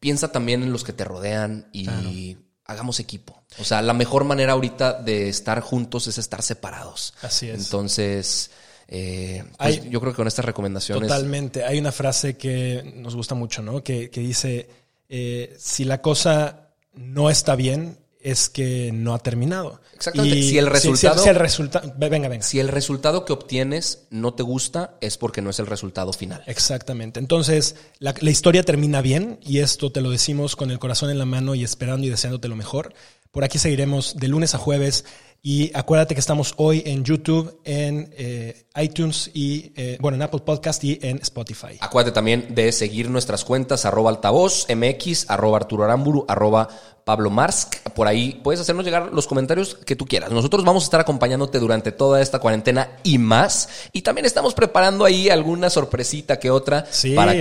Piensa 0.00 0.32
también 0.32 0.62
en 0.62 0.72
los 0.72 0.84
que 0.84 0.92
te 0.92 1.04
rodean 1.04 1.68
y 1.72 2.36
hagamos 2.64 3.00
equipo. 3.00 3.42
O 3.58 3.64
sea, 3.64 3.80
la 3.82 3.92
mejor 3.92 4.24
manera 4.24 4.52
ahorita 4.52 4.94
de 5.02 5.28
estar 5.28 5.60
juntos 5.60 6.06
es 6.08 6.18
estar 6.18 6.42
separados. 6.42 7.14
Así 7.22 7.48
es. 7.48 7.58
Entonces, 7.64 8.50
eh, 8.88 9.44
pues, 9.58 9.78
Hay- 9.80 9.88
yo 9.90 10.00
creo 10.00 10.12
que 10.12 10.16
con 10.16 10.26
estas 10.28 10.44
recomendaciones. 10.44 11.08
Totalmente. 11.08 11.64
Hay 11.64 11.78
una 11.78 11.92
frase 11.92 12.36
que 12.36 12.92
nos 12.96 13.14
gusta 13.16 13.34
mucho, 13.34 13.62
¿no? 13.62 13.82
Que, 13.82 14.10
que 14.10 14.20
dice, 14.20 14.68
eh, 15.08 15.54
si 15.58 15.84
la 15.84 16.02
cosa 16.02 16.70
no 16.94 17.30
está 17.30 17.54
bien, 17.56 17.98
es 18.30 18.48
que 18.48 18.90
no 18.92 19.14
ha 19.14 19.18
terminado. 19.20 19.80
Exactamente. 19.94 20.42
Si 20.42 20.58
el 20.58 20.66
resultado- 20.66 21.22
Si, 21.22 21.28
el 21.28 21.36
resultado... 21.36 21.94
Venga, 21.96 22.28
venga. 22.28 22.42
Si 22.42 22.58
el 22.58 22.68
resultado 22.68 23.24
que 23.24 23.32
obtienes 23.32 24.06
no 24.10 24.34
te 24.34 24.42
gusta, 24.42 24.96
es 25.00 25.16
porque 25.16 25.42
no 25.42 25.50
es 25.50 25.58
el 25.60 25.66
resultado 25.66 26.12
final. 26.12 26.42
Exactamente. 26.46 27.20
Entonces, 27.20 27.76
la, 28.00 28.14
la 28.20 28.30
historia 28.30 28.62
termina 28.64 29.00
bien 29.00 29.38
y 29.42 29.60
esto 29.60 29.92
te 29.92 30.00
lo 30.00 30.10
decimos 30.10 30.56
con 30.56 30.70
el 30.70 30.78
corazón 30.80 31.10
en 31.10 31.18
la 31.18 31.24
mano 31.24 31.54
y 31.54 31.62
esperando 31.62 32.06
y 32.06 32.10
deseándote 32.10 32.48
lo 32.48 32.56
mejor. 32.56 32.94
Por 33.30 33.44
aquí 33.44 33.58
seguiremos 33.58 34.16
de 34.16 34.28
lunes 34.28 34.54
a 34.54 34.58
jueves 34.58 35.04
y 35.42 35.70
acuérdate 35.74 36.14
que 36.14 36.20
estamos 36.20 36.54
hoy 36.56 36.82
en 36.86 37.04
YouTube, 37.04 37.60
en 37.64 38.12
eh, 38.16 38.65
iTunes 38.76 39.30
y, 39.34 39.72
eh, 39.76 39.98
bueno, 40.00 40.16
en 40.16 40.22
Apple 40.22 40.40
Podcast 40.44 40.82
y 40.84 40.98
en 41.02 41.18
Spotify. 41.18 41.76
Acuérdate 41.80 42.14
también 42.14 42.54
de 42.54 42.72
seguir 42.72 43.10
nuestras 43.10 43.44
cuentas, 43.44 43.84
arroba 43.84 44.10
altavoz, 44.10 44.66
mx, 44.68 45.30
arroba 45.30 45.58
Arturo 45.58 45.84
Aramburu, 45.84 46.24
arroba 46.28 46.68
Pablo 47.06 47.30
Marsk. 47.30 47.76
Por 47.94 48.08
ahí 48.08 48.40
puedes 48.42 48.60
hacernos 48.60 48.84
llegar 48.84 49.10
los 49.12 49.28
comentarios 49.28 49.76
que 49.76 49.94
tú 49.94 50.06
quieras. 50.06 50.32
Nosotros 50.32 50.64
vamos 50.64 50.82
a 50.82 50.86
estar 50.86 51.00
acompañándote 51.00 51.60
durante 51.60 51.92
toda 51.92 52.20
esta 52.20 52.40
cuarentena 52.40 52.98
y 53.04 53.18
más. 53.18 53.68
Y 53.92 54.02
también 54.02 54.26
estamos 54.26 54.54
preparando 54.54 55.04
ahí 55.04 55.28
alguna 55.28 55.70
sorpresita 55.70 56.40
que 56.40 56.50
otra 56.50 56.84
Sí, 56.90 57.14
para 57.14 57.32
que 57.32 57.40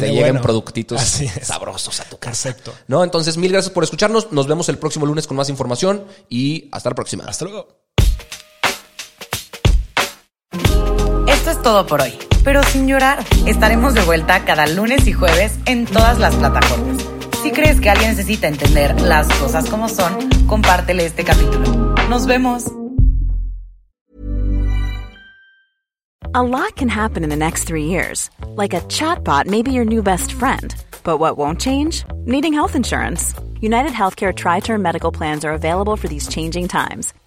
te 0.00 0.08
lleguen 0.08 0.14
bueno. 0.14 0.42
productitos 0.42 1.00
sabrosos 1.42 2.00
a 2.00 2.04
tu 2.04 2.18
casa. 2.18 2.48
Perfecto. 2.48 2.74
¿No? 2.88 3.04
Entonces, 3.04 3.36
mil 3.36 3.52
gracias 3.52 3.72
por 3.72 3.84
escucharnos. 3.84 4.32
Nos 4.32 4.48
vemos 4.48 4.68
el 4.68 4.78
próximo 4.78 5.06
lunes 5.06 5.28
con 5.28 5.36
más 5.36 5.48
información 5.50 6.04
y 6.28 6.68
hasta 6.72 6.90
la 6.90 6.96
próxima. 6.96 7.24
Hasta 7.26 7.44
luego. 7.44 7.85
Todo 11.66 11.84
por 11.84 12.00
hoy, 12.00 12.12
pero 12.44 12.62
sin 12.62 12.86
llorar. 12.86 13.24
Estaremos 13.44 13.92
de 13.92 14.00
vuelta 14.02 14.44
cada 14.44 14.68
lunes 14.68 15.04
y 15.08 15.12
jueves 15.12 15.58
en 15.66 15.84
todas 15.84 16.20
las 16.20 16.32
plataformas. 16.36 17.04
Si 17.42 17.50
crees 17.50 17.80
que 17.80 17.90
alguien 17.90 18.10
necesita 18.10 18.46
entender 18.46 19.00
las 19.00 19.26
cosas 19.40 19.68
como 19.68 19.88
son, 19.88 20.16
compártele 20.46 21.04
este 21.06 21.24
capítulo. 21.24 21.64
Nos 22.08 22.24
vemos. 22.26 22.70
A 26.34 26.42
lot 26.44 26.76
can 26.76 26.88
happen 26.88 27.24
in 27.24 27.30
the 27.30 27.36
next 27.36 27.64
three 27.64 27.86
years. 27.86 28.30
Like 28.54 28.72
a 28.72 28.82
chatbot 28.82 29.46
may 29.46 29.64
be 29.64 29.72
your 29.72 29.84
new 29.84 30.04
best 30.04 30.34
friend. 30.34 30.72
But 31.02 31.18
what 31.18 31.36
won't 31.36 31.60
change? 31.60 32.04
Needing 32.26 32.52
health 32.52 32.76
insurance. 32.76 33.34
United 33.60 33.90
Healthcare 33.90 34.32
Tri 34.32 34.60
Term 34.60 34.82
Medical 34.82 35.10
Plans 35.10 35.44
are 35.44 35.52
available 35.52 35.96
for 35.96 36.06
these 36.06 36.28
changing 36.28 36.68
times. 36.68 37.12